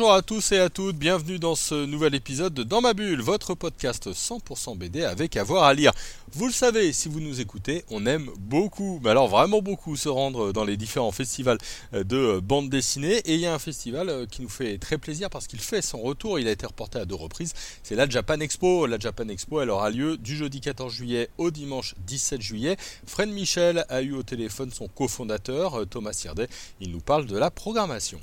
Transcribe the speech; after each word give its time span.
Bonjour 0.00 0.14
à 0.14 0.22
tous 0.22 0.52
et 0.52 0.58
à 0.58 0.70
toutes, 0.70 0.96
bienvenue 0.96 1.38
dans 1.38 1.54
ce 1.54 1.84
nouvel 1.84 2.14
épisode 2.14 2.54
de 2.54 2.62
Dans 2.62 2.80
ma 2.80 2.94
bulle, 2.94 3.20
votre 3.20 3.54
podcast 3.54 4.10
100% 4.10 4.78
BD 4.78 5.04
avec 5.04 5.36
avoir 5.36 5.64
à 5.64 5.74
lire. 5.74 5.92
Vous 6.32 6.46
le 6.46 6.54
savez, 6.54 6.94
si 6.94 7.10
vous 7.10 7.20
nous 7.20 7.42
écoutez, 7.42 7.84
on 7.90 8.06
aime 8.06 8.30
beaucoup, 8.38 8.98
mais 9.04 9.10
alors 9.10 9.28
vraiment 9.28 9.60
beaucoup, 9.60 9.96
se 9.96 10.08
rendre 10.08 10.52
dans 10.52 10.64
les 10.64 10.78
différents 10.78 11.10
festivals 11.10 11.58
euh, 11.92 12.02
de 12.02 12.40
bande 12.40 12.70
dessinée. 12.70 13.18
Et 13.26 13.34
il 13.34 13.40
y 13.40 13.46
a 13.46 13.52
un 13.52 13.58
festival 13.58 14.08
euh, 14.08 14.24
qui 14.24 14.40
nous 14.40 14.48
fait 14.48 14.78
très 14.78 14.96
plaisir 14.96 15.28
parce 15.28 15.46
qu'il 15.46 15.60
fait 15.60 15.82
son 15.82 16.00
retour, 16.00 16.38
il 16.38 16.48
a 16.48 16.50
été 16.50 16.64
reporté 16.64 16.98
à 16.98 17.04
deux 17.04 17.14
reprises, 17.14 17.52
c'est 17.82 17.94
la 17.94 18.08
Japan 18.08 18.40
Expo. 18.40 18.86
La 18.86 18.98
Japan 18.98 19.28
Expo, 19.28 19.60
elle 19.60 19.68
aura 19.68 19.90
lieu 19.90 20.16
du 20.16 20.34
jeudi 20.34 20.62
14 20.62 20.90
juillet 20.90 21.28
au 21.36 21.50
dimanche 21.50 21.94
17 22.06 22.40
juillet. 22.40 22.78
Fred 23.06 23.28
Michel 23.28 23.84
a 23.90 24.00
eu 24.00 24.14
au 24.14 24.22
téléphone 24.22 24.70
son 24.70 24.88
cofondateur, 24.88 25.80
euh, 25.80 25.84
Thomas 25.84 26.14
Sirdet, 26.14 26.48
il 26.80 26.90
nous 26.90 27.00
parle 27.00 27.26
de 27.26 27.36
la 27.36 27.50
programmation. 27.50 28.18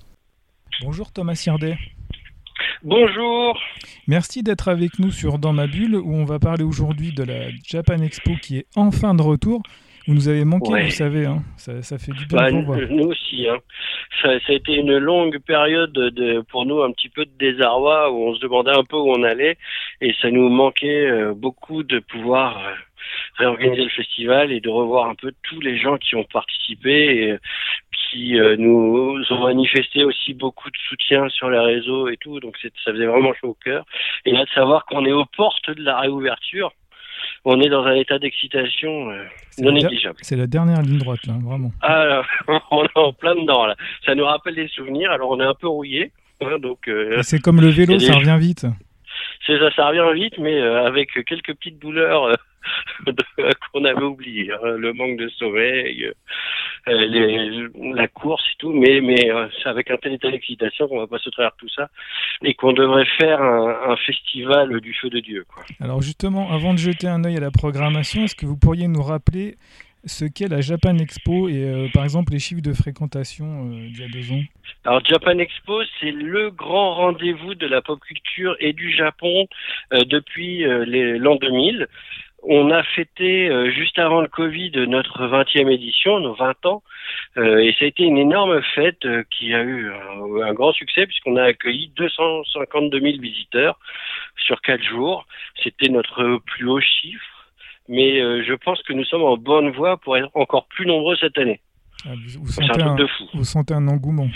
Bonjour 0.81 1.11
Thomas 1.11 1.35
Sirdet. 1.35 1.77
Bonjour. 2.83 3.59
Merci 4.07 4.43
d'être 4.43 4.67
avec 4.67 4.99
nous 4.99 5.11
sur 5.11 5.39
Dans 5.39 5.53
ma 5.53 5.67
bulle 5.67 5.95
où 5.95 6.13
on 6.15 6.25
va 6.25 6.39
parler 6.39 6.63
aujourd'hui 6.63 7.11
de 7.11 7.23
la 7.23 7.49
Japan 7.65 7.97
Expo 8.01 8.31
qui 8.41 8.57
est 8.59 8.65
enfin 8.75 9.13
de 9.15 9.21
retour. 9.21 9.61
Vous 10.07 10.13
nous 10.13 10.29
avez 10.29 10.45
manqué, 10.45 10.71
Ouais. 10.71 10.85
vous 10.85 10.91
savez, 10.91 11.25
hein. 11.25 11.43
ça, 11.57 11.81
ça 11.81 11.97
fait 11.97 12.13
du 12.13 12.25
bien 12.27 12.37
Bah, 12.37 12.49
de 12.51 12.55
vous 12.55 12.63
voir. 12.63 12.79
nous 12.89 13.07
aussi. 13.07 13.45
Hein. 13.49 13.57
Ça, 14.21 14.39
ça 14.39 14.53
a 14.53 14.55
été 14.55 14.73
une 14.75 14.97
longue 14.97 15.37
période 15.39 15.91
de, 15.91 16.41
pour 16.49 16.65
nous, 16.65 16.81
un 16.81 16.91
petit 16.93 17.09
peu 17.09 17.25
de 17.25 17.31
désarroi, 17.37 18.09
où 18.11 18.29
on 18.29 18.33
se 18.35 18.39
demandait 18.39 18.71
un 18.71 18.85
peu 18.85 18.95
où 18.95 19.11
on 19.11 19.23
allait, 19.23 19.57
et 19.99 20.13
ça 20.21 20.31
nous 20.31 20.47
manquait 20.47 21.07
euh, 21.09 21.33
beaucoup 21.33 21.83
de 21.83 21.99
pouvoir 21.99 22.57
euh, 22.57 22.71
réorganiser 23.37 23.83
le 23.83 23.89
festival 23.89 24.53
et 24.53 24.61
de 24.61 24.69
revoir 24.69 25.09
un 25.09 25.15
peu 25.15 25.33
tous 25.43 25.59
les 25.59 25.77
gens 25.77 25.97
qui 25.97 26.15
ont 26.15 26.23
participé 26.31 27.27
et 27.27 27.37
qui 28.09 28.39
euh, 28.39 28.55
nous 28.57 29.21
ont 29.29 29.43
manifesté 29.43 30.03
aussi 30.03 30.33
beaucoup 30.33 30.69
de 30.69 30.77
soutien 30.89 31.29
sur 31.29 31.49
les 31.49 31.59
réseaux 31.59 32.07
et 32.09 32.17
tout. 32.17 32.39
Donc 32.39 32.57
ça 32.61 32.91
faisait 32.91 33.05
vraiment 33.05 33.33
chaud 33.33 33.49
au 33.49 33.57
cœur. 33.63 33.85
Et 34.25 34.31
là 34.31 34.43
de 34.43 34.49
savoir 34.49 34.85
qu'on 34.85 35.05
est 35.05 35.11
aux 35.11 35.25
portes 35.25 35.69
de 35.69 35.83
la 35.83 35.99
réouverture, 35.99 36.71
on 37.45 37.59
est 37.61 37.69
dans 37.69 37.83
un 37.83 37.95
état 37.95 38.19
d'excitation 38.19 39.09
euh, 39.09 39.23
non 39.59 39.71
négligeable. 39.71 40.17
c'est 40.21 40.35
la 40.35 40.47
dernière 40.47 40.81
ligne 40.81 40.99
droite, 40.99 41.25
là, 41.25 41.33
vraiment. 41.41 41.71
Ah, 41.81 42.21
on 42.71 42.83
est 42.83 42.97
en 42.97 43.13
plein 43.13 43.35
dedans 43.35 43.65
là. 43.65 43.75
Ça 44.05 44.15
nous 44.15 44.25
rappelle 44.25 44.55
des 44.55 44.67
souvenirs. 44.67 45.11
Alors 45.11 45.31
on 45.31 45.39
est 45.39 45.45
un 45.45 45.55
peu 45.55 45.67
rouillé, 45.67 46.11
hein, 46.41 46.57
donc 46.59 46.87
euh, 46.87 47.21
C'est 47.21 47.39
comme 47.39 47.61
le 47.61 47.69
vélo, 47.69 47.99
ça 47.99 48.15
revient 48.15 48.37
vite. 48.39 48.65
C'est 49.45 49.57
ça, 49.59 49.71
ça 49.75 49.87
revient 49.87 50.19
vite, 50.21 50.37
mais 50.39 50.59
euh, 50.59 50.85
avec 50.85 51.09
quelques 51.25 51.53
petites 51.55 51.79
douleurs 51.79 52.25
euh, 52.25 52.33
qu'on 53.73 53.85
avait 53.85 54.03
oubliées, 54.03 54.51
hein, 54.51 54.71
le 54.77 54.93
manque 54.93 55.17
de 55.17 55.29
sommeil, 55.29 56.05
euh, 56.05 56.11
les- 56.87 57.67
la 57.93 58.07
course 58.07 58.43
et 58.51 58.55
tout, 58.59 58.73
mais 58.73 58.99
mais 59.01 59.29
c'est 59.61 59.69
avec 59.69 59.89
un 59.91 59.97
tel 59.97 60.13
état 60.13 60.29
d'excitation 60.31 60.87
qu'on 60.87 60.99
va 60.99 61.07
pas 61.07 61.19
se 61.19 61.29
trahir 61.29 61.51
tout 61.57 61.69
ça 61.69 61.89
et 62.43 62.53
qu'on 62.53 62.73
devrait 62.73 63.05
faire 63.17 63.41
un, 63.41 63.91
un 63.91 63.95
festival 63.97 64.79
du 64.81 64.93
feu 64.93 65.09
de 65.09 65.19
Dieu. 65.19 65.45
Quoi. 65.53 65.63
Alors 65.81 66.01
justement, 66.01 66.51
avant 66.51 66.73
de 66.73 66.79
jeter 66.79 67.07
un 67.07 67.23
œil 67.23 67.37
à 67.37 67.41
la 67.41 67.51
programmation, 67.51 68.23
est-ce 68.23 68.35
que 68.35 68.45
vous 68.45 68.57
pourriez 68.57 68.87
nous 68.87 69.01
rappeler 69.03 69.55
ce 70.07 70.25
qu'est 70.25 70.47
la 70.47 70.61
Japan 70.61 70.97
Expo 70.97 71.49
et 71.49 71.63
euh, 71.63 71.87
par 71.93 72.03
exemple 72.03 72.33
les 72.33 72.39
chiffres 72.39 72.61
de 72.61 72.73
fréquentation 72.73 73.45
euh, 73.45 73.87
d'il 73.87 73.99
y 73.99 74.03
a 74.03 74.07
deux 74.07 74.31
ans 74.31 74.41
Alors 74.85 75.05
Japan 75.05 75.37
Expo, 75.37 75.81
c'est 75.99 76.11
le 76.11 76.49
grand 76.49 76.95
rendez-vous 76.95 77.55
de 77.55 77.67
la 77.67 77.81
pop 77.81 77.99
culture 77.99 78.55
et 78.59 78.73
du 78.73 78.91
Japon 78.91 79.47
euh, 79.93 80.03
depuis 80.05 80.65
euh, 80.65 80.85
l'an 81.19 81.35
2000. 81.35 81.87
On 82.43 82.71
a 82.71 82.83
fêté 82.83 83.49
juste 83.73 83.97
avant 83.99 84.21
le 84.21 84.27
Covid 84.27 84.71
notre 84.87 85.27
20e 85.27 85.69
édition, 85.69 86.19
nos 86.19 86.35
20 86.35 86.65
ans, 86.67 86.83
et 87.35 87.75
ça 87.77 87.85
a 87.85 87.87
été 87.87 88.03
une 88.03 88.19
énorme 88.19 88.61
fête 88.75 89.05
qui 89.31 89.53
a 89.55 89.63
eu 89.63 89.91
un, 89.91 90.47
un 90.47 90.53
grand 90.53 90.71
succès 90.71 91.07
puisqu'on 91.07 91.35
a 91.35 91.43
accueilli 91.43 91.91
252 91.97 92.99
000 93.01 93.19
visiteurs 93.19 93.79
sur 94.37 94.61
quatre 94.61 94.83
jours. 94.83 95.25
C'était 95.63 95.89
notre 95.89 96.39
plus 96.45 96.67
haut 96.67 96.79
chiffre, 96.79 97.36
mais 97.87 98.19
euh, 98.21 98.43
je 98.47 98.53
pense 98.53 98.81
que 98.83 98.93
nous 98.93 99.05
sommes 99.05 99.23
en 99.23 99.37
bonne 99.37 99.69
voie 99.71 99.97
pour 99.97 100.17
être 100.17 100.29
encore 100.33 100.65
plus 100.67 100.85
nombreux 100.85 101.15
cette 101.17 101.37
année. 101.37 101.59
Ah, 102.05 102.09
vous, 102.13 102.41
vous 102.43 102.47
C'est 102.51 102.63
un 102.63 102.67
sentez 102.67 102.79
truc 102.79 102.91
un, 102.91 102.95
de 102.95 103.07
fou. 103.07 103.23
vous 103.33 103.43
sentez 103.43 103.73
un 103.73 103.87
engouement 103.87 104.27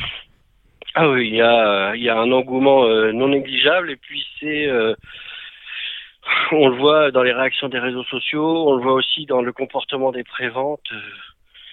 Ah 0.95 1.09
oui, 1.09 1.27
il 1.29 1.35
y 1.35 1.41
a, 1.41 1.95
il 1.95 2.01
y 2.03 2.09
a 2.09 2.17
un 2.19 2.31
engouement 2.31 2.85
euh, 2.85 3.11
non 3.11 3.29
négligeable 3.29 3.91
et 3.91 3.95
puis 3.97 4.25
c'est, 4.39 4.67
euh, 4.67 4.95
on 6.51 6.69
le 6.69 6.75
voit 6.77 7.11
dans 7.11 7.23
les 7.23 7.33
réactions 7.33 7.69
des 7.69 7.79
réseaux 7.79 8.03
sociaux, 8.05 8.69
on 8.69 8.75
le 8.77 8.83
voit 8.83 8.93
aussi 8.93 9.25
dans 9.25 9.41
le 9.41 9.51
comportement 9.53 10.11
des 10.11 10.23
préventes. 10.23 10.89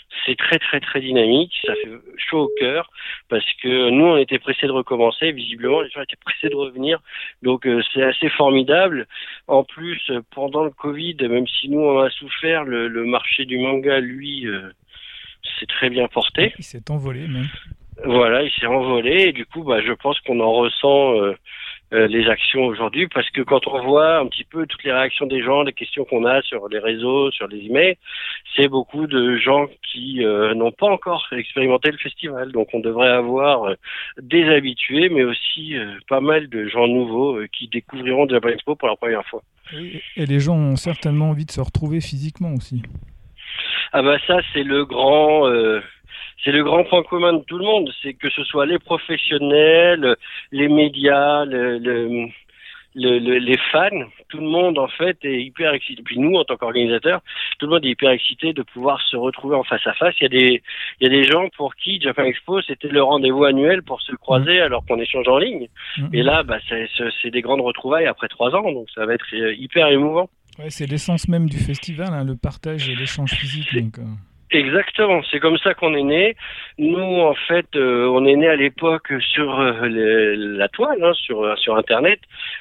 Euh, 0.08 0.18
c'est 0.26 0.36
très 0.36 0.58
très 0.58 0.80
très 0.80 1.00
dynamique, 1.00 1.52
ça 1.66 1.74
fait 1.74 1.90
chaud 2.16 2.44
au 2.44 2.50
cœur 2.58 2.90
parce 3.28 3.46
que 3.62 3.90
nous 3.90 4.04
on 4.04 4.16
était 4.16 4.38
pressés 4.38 4.66
de 4.66 4.72
recommencer, 4.72 5.32
visiblement 5.32 5.80
les 5.80 5.90
gens 5.90 6.02
étaient 6.02 6.16
pressés 6.16 6.48
de 6.48 6.56
revenir, 6.56 7.00
donc 7.42 7.66
euh, 7.66 7.82
c'est 7.92 8.02
assez 8.02 8.28
formidable. 8.30 9.06
En 9.46 9.64
plus, 9.64 10.00
euh, 10.10 10.20
pendant 10.34 10.64
le 10.64 10.70
Covid, 10.70 11.16
même 11.20 11.46
si 11.46 11.68
nous 11.68 11.80
on 11.80 12.00
a 12.00 12.10
souffert, 12.10 12.64
le, 12.64 12.88
le 12.88 13.04
marché 13.04 13.44
du 13.44 13.58
manga 13.58 14.00
lui 14.00 14.46
euh, 14.46 14.70
s'est 15.58 15.66
très 15.66 15.90
bien 15.90 16.08
porté. 16.08 16.52
Il 16.58 16.64
s'est 16.64 16.90
envolé 16.90 17.28
même. 17.28 17.48
Voilà, 18.04 18.44
il 18.44 18.52
s'est 18.52 18.66
envolé 18.66 19.28
et 19.28 19.32
du 19.32 19.44
coup, 19.44 19.64
bah, 19.64 19.80
je 19.84 19.92
pense 19.92 20.20
qu'on 20.20 20.38
en 20.38 20.52
ressent 20.52 21.14
euh, 21.92 22.06
les 22.06 22.28
actions 22.28 22.64
aujourd'hui 22.66 23.08
parce 23.08 23.28
que 23.30 23.40
quand 23.42 23.66
on 23.66 23.82
voit 23.82 24.18
un 24.18 24.26
petit 24.26 24.44
peu 24.44 24.66
toutes 24.66 24.84
les 24.84 24.92
réactions 24.92 25.26
des 25.26 25.42
gens, 25.42 25.62
les 25.62 25.72
questions 25.72 26.04
qu'on 26.04 26.24
a 26.24 26.42
sur 26.42 26.68
les 26.68 26.78
réseaux, 26.78 27.30
sur 27.30 27.48
les 27.48 27.64
emails, 27.64 27.96
c'est 28.54 28.68
beaucoup 28.68 29.06
de 29.06 29.36
gens 29.36 29.66
qui 29.90 30.24
euh, 30.24 30.54
n'ont 30.54 30.72
pas 30.72 30.86
encore 30.86 31.26
expérimenté 31.32 31.90
le 31.90 31.98
festival. 31.98 32.52
Donc, 32.52 32.68
on 32.72 32.80
devrait 32.80 33.10
avoir 33.10 33.64
euh, 33.64 33.74
des 34.20 34.44
habitués, 34.44 35.08
mais 35.08 35.24
aussi 35.24 35.76
euh, 35.76 35.94
pas 36.08 36.20
mal 36.20 36.48
de 36.48 36.68
gens 36.68 36.86
nouveaux 36.86 37.36
euh, 37.36 37.46
qui 37.52 37.68
découvriront 37.68 38.28
Japan 38.28 38.48
Expo 38.48 38.76
pour 38.76 38.88
la 38.88 38.96
première 38.96 39.24
fois. 39.26 39.42
Et, 39.72 40.02
et 40.16 40.26
les 40.26 40.40
gens 40.40 40.56
ont 40.56 40.76
certainement 40.76 41.30
envie 41.30 41.46
de 41.46 41.50
se 41.50 41.60
retrouver 41.60 42.00
physiquement 42.00 42.52
aussi. 42.54 42.82
Ah 43.92 44.02
bah 44.02 44.18
ça 44.26 44.38
c'est 44.52 44.64
le 44.64 44.84
grand 44.84 45.46
euh, 45.46 45.80
c'est 46.44 46.52
le 46.52 46.62
grand 46.64 46.84
point 46.84 47.02
commun 47.02 47.32
de 47.34 47.42
tout 47.44 47.58
le 47.58 47.64
monde, 47.64 47.90
c'est 48.02 48.14
que 48.14 48.30
ce 48.30 48.44
soit 48.44 48.66
les 48.66 48.78
professionnels, 48.78 50.16
les 50.52 50.68
médias, 50.68 51.44
le, 51.44 51.78
le- 51.78 52.26
le- 52.94 53.18
le- 53.18 53.38
les 53.38 53.58
fans, 53.70 53.88
tout 54.28 54.38
le 54.38 54.46
monde 54.48 54.78
en 54.78 54.88
fait 54.88 55.18
est 55.22 55.42
hyper 55.42 55.72
excité. 55.74 56.02
Puis 56.02 56.18
nous 56.18 56.34
en 56.36 56.44
tant 56.44 56.56
qu'organisateurs, 56.56 57.20
tout 57.58 57.66
le 57.66 57.72
monde 57.72 57.84
est 57.84 57.90
hyper 57.90 58.10
excité 58.10 58.52
de 58.52 58.62
pouvoir 58.62 59.00
se 59.02 59.16
retrouver 59.16 59.54
en 59.56 59.62
face 59.62 59.86
à 59.86 59.92
face. 59.94 60.14
Il 60.20 60.24
y 60.24 60.26
a 60.26 60.28
des 60.30 60.62
il 61.00 61.04
y 61.04 61.06
a 61.06 61.10
des 61.10 61.22
gens 61.24 61.48
pour 61.56 61.74
qui 61.76 62.00
Japan 62.00 62.24
Expo 62.24 62.60
c'était 62.62 62.88
le 62.88 63.02
rendez-vous 63.02 63.44
annuel 63.44 63.82
pour 63.82 64.00
se 64.00 64.12
croiser 64.16 64.60
alors 64.60 64.84
qu'on 64.86 64.98
échange 64.98 65.28
en 65.28 65.38
ligne. 65.38 65.68
Mhm. 65.98 66.08
Et 66.12 66.22
là 66.22 66.42
bah 66.42 66.58
c'est 66.68 67.30
des 67.30 67.42
grandes 67.42 67.60
retrouvailles 67.60 68.06
après 68.06 68.28
trois 68.28 68.54
ans, 68.54 68.72
donc 68.72 68.88
ça 68.94 69.04
va 69.06 69.14
être 69.14 69.26
euh, 69.34 69.54
hyper 69.54 69.88
émouvant. 69.88 70.28
Ouais, 70.58 70.70
c'est 70.70 70.86
l'essence 70.86 71.28
même 71.28 71.48
du 71.48 71.58
festival, 71.58 72.08
hein, 72.12 72.24
le 72.24 72.34
partage 72.36 72.88
et 72.88 72.96
l'échange 72.96 73.30
physique. 73.32 73.72
Donc, 73.72 73.98
euh, 73.98 74.02
Exactement, 74.50 75.20
c'est 75.30 75.40
comme 75.40 75.58
ça 75.58 75.74
qu'on 75.74 75.92
est 75.94 76.02
né. 76.02 76.34
Nous, 76.78 76.98
en 77.20 77.34
fait, 77.34 77.66
euh, 77.76 78.06
on 78.08 78.24
est 78.24 78.34
né 78.34 78.48
à 78.48 78.56
l'époque 78.56 79.12
sur 79.20 79.60
euh, 79.60 79.74
la 80.36 80.68
toile, 80.68 81.04
hein, 81.04 81.12
sur 81.12 81.58
sur 81.58 81.76
Internet, 81.76 82.18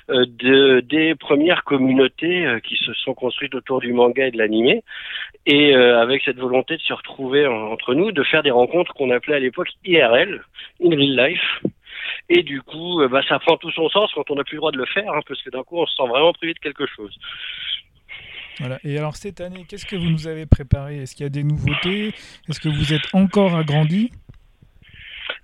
euh, 0.09 0.25
de, 0.27 0.81
des 0.81 1.15
premières 1.15 1.63
communautés 1.63 2.45
euh, 2.45 2.59
qui 2.59 2.75
se 2.75 2.91
sont 2.93 3.13
construites 3.13 3.55
autour 3.55 3.79
du 3.79 3.93
manga 3.93 4.27
et 4.27 4.31
de 4.31 4.37
l'animé, 4.37 4.83
et 5.45 5.75
euh, 5.75 6.01
avec 6.01 6.23
cette 6.23 6.39
volonté 6.39 6.77
de 6.77 6.81
se 6.81 6.93
retrouver 6.93 7.47
en- 7.47 7.71
entre 7.71 7.93
nous, 7.95 8.11
de 8.11 8.23
faire 8.23 8.43
des 8.43 8.51
rencontres 8.51 8.93
qu'on 8.93 9.11
appelait 9.11 9.35
à 9.35 9.39
l'époque 9.39 9.69
IRL, 9.85 10.41
in 10.83 10.89
real 10.89 11.29
life. 11.29 11.59
Et 12.29 12.43
du 12.43 12.61
coup, 12.61 13.01
bah, 13.09 13.21
ça 13.29 13.39
prend 13.39 13.57
tout 13.57 13.71
son 13.71 13.89
sens 13.89 14.11
quand 14.13 14.29
on 14.31 14.35
n'a 14.35 14.43
plus 14.43 14.55
le 14.55 14.59
droit 14.59 14.71
de 14.71 14.77
le 14.77 14.85
faire, 14.85 15.11
hein, 15.13 15.21
parce 15.27 15.41
que 15.43 15.49
d'un 15.51 15.63
coup, 15.63 15.79
on 15.79 15.85
se 15.85 15.95
sent 15.95 16.07
vraiment 16.09 16.33
privé 16.33 16.53
de 16.53 16.59
quelque 16.59 16.85
chose. 16.87 17.15
Voilà. 18.59 18.79
Et 18.83 18.97
alors 18.97 19.15
cette 19.15 19.41
année, 19.41 19.65
qu'est-ce 19.67 19.85
que 19.85 19.95
vous 19.95 20.09
nous 20.09 20.27
avez 20.27 20.45
préparé? 20.45 20.97
Est-ce 21.01 21.15
qu'il 21.15 21.23
y 21.23 21.27
a 21.27 21.29
des 21.29 21.43
nouveautés? 21.43 22.13
Est-ce 22.49 22.59
que 22.59 22.69
vous 22.69 22.93
êtes 22.93 23.13
encore 23.13 23.55
agrandi 23.55 24.11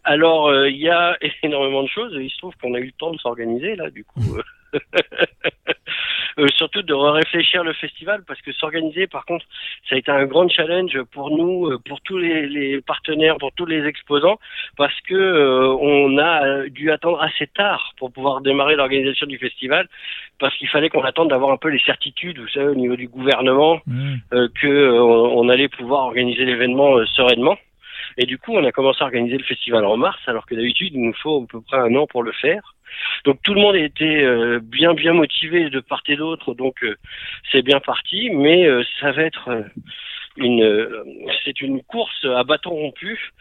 Alors, 0.03 0.47
euh, 0.47 0.69
il 0.69 0.77
y 0.77 0.89
a 0.89 1.17
énormément 1.43 1.83
de 1.83 1.89
choses. 1.89 2.13
Il 2.19 2.29
se 2.29 2.37
trouve 2.37 2.55
qu'on 2.61 2.73
a 2.73 2.79
eu 2.79 2.87
le 2.87 2.91
temps 2.93 3.11
de 3.11 3.17
s'organiser 3.19 3.75
là, 3.75 3.89
du 3.89 4.03
coup. 4.03 4.37
euh. 6.39 6.47
Surtout 6.55 6.81
de 6.81 6.93
réfléchir 6.93 7.63
le 7.63 7.73
festival 7.73 8.23
parce 8.27 8.41
que 8.41 8.51
s'organiser, 8.51 9.07
par 9.07 9.25
contre, 9.25 9.45
ça 9.89 9.95
a 9.95 9.97
été 9.97 10.11
un 10.11 10.25
grand 10.25 10.49
challenge 10.49 11.01
pour 11.11 11.29
nous, 11.31 11.67
euh, 11.67 11.79
pour 11.87 12.01
tous 12.01 12.17
les, 12.17 12.47
les 12.47 12.81
partenaires, 12.81 13.37
pour 13.37 13.51
tous 13.53 13.65
les 13.65 13.85
exposants, 13.85 14.39
parce 14.77 14.99
que 15.01 15.15
euh, 15.15 15.67
on 15.79 16.17
a 16.17 16.67
dû 16.69 16.91
attendre 16.91 17.21
assez 17.21 17.47
tard 17.47 17.93
pour 17.97 18.11
pouvoir 18.11 18.41
démarrer 18.41 18.75
l'organisation 18.75 19.27
du 19.27 19.37
festival, 19.37 19.87
parce 20.39 20.55
qu'il 20.57 20.69
fallait 20.69 20.89
qu'on 20.89 21.03
attende 21.03 21.29
d'avoir 21.29 21.51
un 21.51 21.57
peu 21.57 21.69
les 21.69 21.79
certitudes, 21.79 22.39
vous 22.39 22.47
savez, 22.49 22.67
au 22.67 22.75
niveau 22.75 22.95
du 22.95 23.07
gouvernement, 23.07 23.63
Mmh. 23.85 24.15
euh, 24.33 24.47
que 24.61 24.67
euh, 24.67 25.01
on 25.01 25.49
allait 25.49 25.67
pouvoir 25.67 26.05
organiser 26.05 26.45
l'événement 26.45 26.97
euh, 26.97 27.05
sereinement. 27.05 27.57
Et 28.17 28.25
du 28.25 28.37
coup, 28.37 28.55
on 28.55 28.63
a 28.63 28.71
commencé 28.71 29.01
à 29.01 29.05
organiser 29.05 29.37
le 29.37 29.43
festival 29.43 29.85
en 29.85 29.97
mars, 29.97 30.19
alors 30.27 30.45
que 30.45 30.55
d'habitude, 30.55 30.93
il 30.93 31.01
nous 31.01 31.13
faut 31.13 31.43
à 31.43 31.47
peu 31.47 31.61
près 31.61 31.77
un 31.77 31.95
an 31.95 32.07
pour 32.07 32.23
le 32.23 32.31
faire. 32.31 32.73
Donc 33.25 33.41
tout 33.43 33.53
le 33.53 33.61
monde 33.61 33.75
était 33.75 34.23
euh, 34.23 34.59
bien 34.61 34.93
bien 34.93 35.13
motivé 35.13 35.69
de 35.69 35.79
part 35.79 36.03
et 36.07 36.15
d'autre, 36.15 36.53
donc 36.53 36.83
euh, 36.83 36.95
c'est 37.51 37.61
bien 37.61 37.79
parti, 37.79 38.29
mais 38.29 38.65
euh, 38.65 38.83
ça 38.99 39.11
va 39.11 39.23
être 39.23 39.65
une 40.35 41.27
c'est 41.45 41.61
une 41.61 41.83
course 41.83 42.25
à 42.25 42.43
bâton 42.43 42.71
rompu 42.71 43.31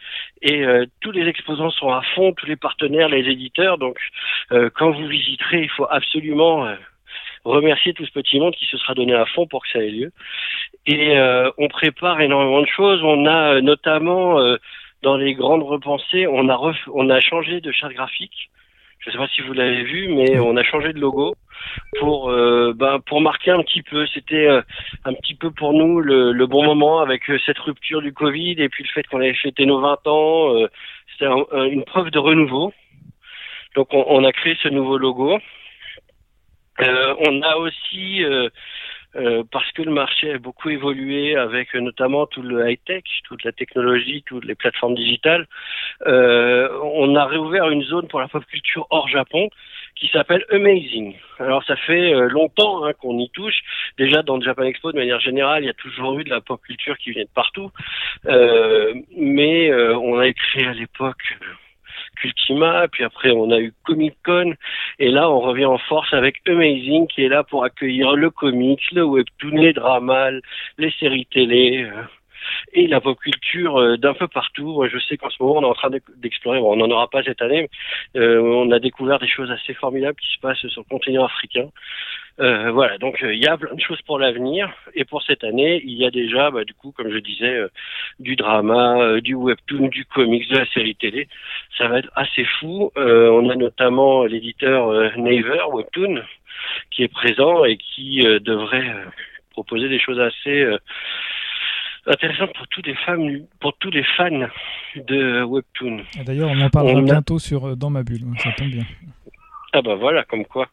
et 0.43 0.63
tous 1.01 1.09
les 1.09 1.27
exposants 1.27 1.71
sont 1.71 1.89
à 1.89 2.03
fond, 2.13 2.33
tous 2.33 2.45
les 2.45 2.55
partenaires, 2.55 3.09
les 3.09 3.27
éditeurs. 3.31 3.79
Donc 3.79 3.97
quand 4.75 4.91
vous 4.91 5.07
visiterez, 5.07 5.63
il 5.63 5.69
faut 5.71 5.87
absolument 5.89 6.67
remercier 7.45 7.93
tout 7.93 8.05
ce 8.05 8.11
petit 8.11 8.39
monde 8.39 8.53
qui 8.53 8.65
se 8.65 8.77
sera 8.77 8.93
donné 8.93 9.15
à 9.15 9.25
fond 9.25 9.47
pour 9.47 9.63
que 9.63 9.71
ça 9.71 9.79
ait 9.79 9.89
lieu. 9.89 10.11
Et 10.85 11.17
on 11.57 11.67
prépare 11.69 12.19
énormément 12.21 12.61
de 12.61 12.67
choses. 12.67 13.01
On 13.03 13.25
a 13.25 13.61
notamment 13.61 14.37
dans 15.03 15.17
les 15.17 15.33
grandes 15.33 15.63
repensées, 15.63 16.27
on 16.27 16.49
a 16.49 16.73
on 16.93 17.09
a 17.09 17.19
changé 17.19 17.61
de 17.61 17.71
charte 17.71 17.93
graphique. 17.93 18.49
Je 18.99 19.09
ne 19.09 19.11
sais 19.11 19.17
pas 19.17 19.27
si 19.27 19.41
vous 19.41 19.51
l'avez 19.51 19.83
vu, 19.83 20.07
mais 20.07 20.39
on 20.39 20.55
a 20.55 20.63
changé 20.63 20.93
de 20.93 20.99
logo 20.99 21.35
pour 21.99 22.31
euh, 22.31 22.73
ben, 22.73 22.99
pour 23.05 23.19
marquer 23.19 23.51
un 23.51 23.61
petit 23.61 23.81
peu. 23.81 24.07
C'était 24.07 24.47
euh, 24.47 24.61
un 25.03 25.13
petit 25.13 25.35
peu 25.35 25.51
pour 25.51 25.73
nous 25.73 25.99
le, 25.99 26.31
le, 26.31 26.47
bon 26.47 26.63
moment 26.63 27.01
avec 27.01 27.29
euh, 27.29 27.37
cette 27.45 27.59
rupture 27.59 28.01
du 28.01 28.13
Covid 28.13 28.55
et 28.57 28.69
puis 28.69 28.85
le 28.85 28.89
fait 28.89 29.03
qu'on 29.03 29.19
avait 29.19 29.33
fêté 29.33 29.65
nos 29.65 29.81
20 29.81 30.07
ans. 30.07 30.55
Euh, 30.55 30.67
C'était 31.11 31.31
une 31.71 31.83
preuve 31.83 32.11
de 32.11 32.19
renouveau. 32.19 32.73
Donc 33.75 33.93
on, 33.93 34.05
on, 34.07 34.23
a 34.23 34.31
créé 34.31 34.55
ce 34.63 34.69
nouveau 34.69 34.97
logo. 34.97 35.37
on 36.79 37.41
a 37.41 37.57
aussi 37.57 38.23
euh, 39.15 39.43
parce 39.51 39.71
que 39.71 39.81
le 39.81 39.91
marché 39.91 40.33
a 40.33 40.37
beaucoup 40.37 40.69
évolué 40.69 41.35
avec 41.35 41.73
notamment 41.75 42.25
tout 42.25 42.41
le 42.41 42.67
high-tech, 42.67 43.03
toute 43.25 43.43
la 43.43 43.51
technologie, 43.51 44.23
toutes 44.25 44.45
les 44.45 44.55
plateformes 44.55 44.95
digitales. 44.95 45.47
Euh, 46.07 46.69
on 46.81 47.15
a 47.15 47.25
réouvert 47.25 47.69
une 47.69 47.83
zone 47.83 48.07
pour 48.07 48.19
la 48.19 48.27
pop 48.27 48.45
culture 48.45 48.87
hors 48.89 49.07
Japon 49.07 49.49
qui 49.95 50.07
s'appelle 50.07 50.43
Amazing. 50.49 51.15
Alors 51.39 51.63
ça 51.65 51.75
fait 51.75 52.13
euh, 52.13 52.27
longtemps 52.27 52.85
hein, 52.85 52.93
qu'on 52.93 53.19
y 53.19 53.29
touche. 53.29 53.59
Déjà 53.97 54.23
dans 54.23 54.37
le 54.37 54.43
Japan 54.43 54.63
Expo, 54.63 54.91
de 54.91 54.97
manière 54.97 55.19
générale, 55.19 55.63
il 55.63 55.67
y 55.67 55.69
a 55.69 55.73
toujours 55.73 56.19
eu 56.19 56.23
de 56.23 56.29
la 56.29 56.41
pop 56.41 56.61
culture 56.61 56.97
qui 56.97 57.11
vient 57.11 57.23
de 57.23 57.29
partout. 57.33 57.71
Euh, 58.25 58.93
mais 59.15 59.71
on 59.73 60.17
a 60.19 60.31
créé 60.33 60.65
à 60.65 60.73
l'époque 60.73 61.37
Ultima, 62.23 62.87
puis 62.89 63.03
après 63.03 63.31
on 63.31 63.51
a 63.51 63.59
eu 63.59 63.73
Comic 63.83 64.15
Con, 64.25 64.53
et 64.99 65.09
là 65.09 65.29
on 65.29 65.39
revient 65.39 65.65
en 65.65 65.77
force 65.77 66.13
avec 66.13 66.41
Amazing 66.47 67.07
qui 67.07 67.23
est 67.23 67.29
là 67.29 67.43
pour 67.43 67.63
accueillir 67.63 68.15
le 68.15 68.29
comics, 68.29 68.91
le 68.91 69.03
webtoon, 69.03 69.57
les 69.57 69.73
dramas, 69.73 70.31
les 70.77 70.91
séries 70.99 71.27
télé. 71.27 71.83
Euh, 71.83 72.01
et 72.73 72.87
la 72.87 73.01
pop 73.01 73.17
culture 73.19 73.77
euh, 73.77 73.97
d'un 73.97 74.13
peu 74.13 74.27
partout. 74.27 74.83
Je 74.91 74.99
sais 74.99 75.17
qu'en 75.17 75.29
ce 75.29 75.41
moment, 75.41 75.59
on 75.59 75.61
est 75.63 75.65
en 75.65 75.73
train 75.73 75.89
d'explorer, 76.17 76.59
on 76.59 76.75
n'en 76.75 76.89
aura 76.89 77.09
pas 77.09 77.23
cette 77.23 77.41
année, 77.41 77.69
euh, 78.15 78.41
on 78.41 78.71
a 78.71 78.79
découvert 78.79 79.19
des 79.19 79.27
choses 79.27 79.51
assez 79.51 79.73
formidables 79.73 80.17
qui 80.19 80.33
se 80.33 80.39
passent 80.39 80.65
sur 80.67 80.81
le 80.81 80.89
continent 80.89 81.25
africain. 81.25 81.69
Euh, 82.39 82.71
voilà, 82.71 82.97
donc 82.97 83.19
il 83.21 83.43
y 83.43 83.47
a 83.47 83.57
plein 83.57 83.75
de 83.75 83.81
choses 83.81 84.01
pour 84.03 84.17
l'avenir. 84.17 84.73
Et 84.95 85.05
pour 85.05 85.21
cette 85.23 85.43
année, 85.43 85.81
il 85.85 85.93
y 85.93 86.05
a 86.05 86.11
déjà, 86.11 86.49
bah, 86.49 86.63
du 86.63 86.73
coup, 86.73 86.91
comme 86.91 87.11
je 87.11 87.19
disais, 87.19 87.61
du 88.19 88.35
drama, 88.35 89.21
du 89.21 89.35
webtoon, 89.35 89.87
du 89.87 90.05
comics, 90.05 90.49
de 90.49 90.57
la 90.57 90.65
série 90.67 90.95
télé. 90.95 91.27
Ça 91.77 91.87
va 91.87 91.99
être 91.99 92.11
assez 92.15 92.45
fou. 92.59 92.91
on 92.95 93.49
a 93.49 93.55
notamment 93.55 94.25
l'éditeur 94.25 94.91
Naver 95.17 95.63
Webtoon 95.71 96.23
qui 96.91 97.03
est 97.03 97.07
présent 97.07 97.65
et 97.65 97.77
qui 97.77 98.21
devrait 98.41 98.95
proposer 99.51 99.89
des 99.89 99.99
choses 99.99 100.19
assez 100.19 100.65
intéressant 102.07 102.47
pour 102.47 102.67
tous 102.67 102.81
les 102.83 102.95
fans, 102.95 103.27
pour 103.59 103.73
tous 103.77 103.89
les 103.89 104.03
fans 104.17 104.47
de 104.95 105.43
webtoon. 105.43 106.01
D'ailleurs, 106.25 106.49
on 106.49 106.61
en 106.61 106.69
parlera 106.69 107.01
bientôt 107.01 107.39
sur 107.39 107.69
euh, 107.69 107.75
dans 107.75 107.89
ma 107.89 108.03
bulle. 108.03 108.25
Ça 108.37 108.51
tombe 108.51 108.69
bien. 108.69 108.83
Ah 109.73 109.81
bah 109.81 109.95
voilà, 109.95 110.23
comme 110.23 110.45
quoi. 110.45 110.67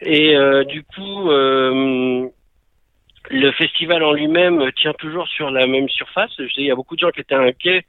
Et 0.00 0.34
euh, 0.36 0.64
du 0.64 0.82
coup, 0.84 1.30
euh, 1.30 2.26
le 3.30 3.52
festival 3.52 4.02
en 4.02 4.12
lui-même 4.12 4.72
tient 4.72 4.94
toujours 4.94 5.28
sur 5.28 5.50
la 5.50 5.66
même 5.66 5.88
surface. 5.88 6.30
Je 6.38 6.44
sais, 6.44 6.62
il 6.62 6.66
y 6.66 6.70
a 6.70 6.74
beaucoup 6.74 6.94
de 6.94 7.00
gens 7.00 7.10
qui 7.10 7.20
étaient 7.20 7.34
inquiets 7.34 7.84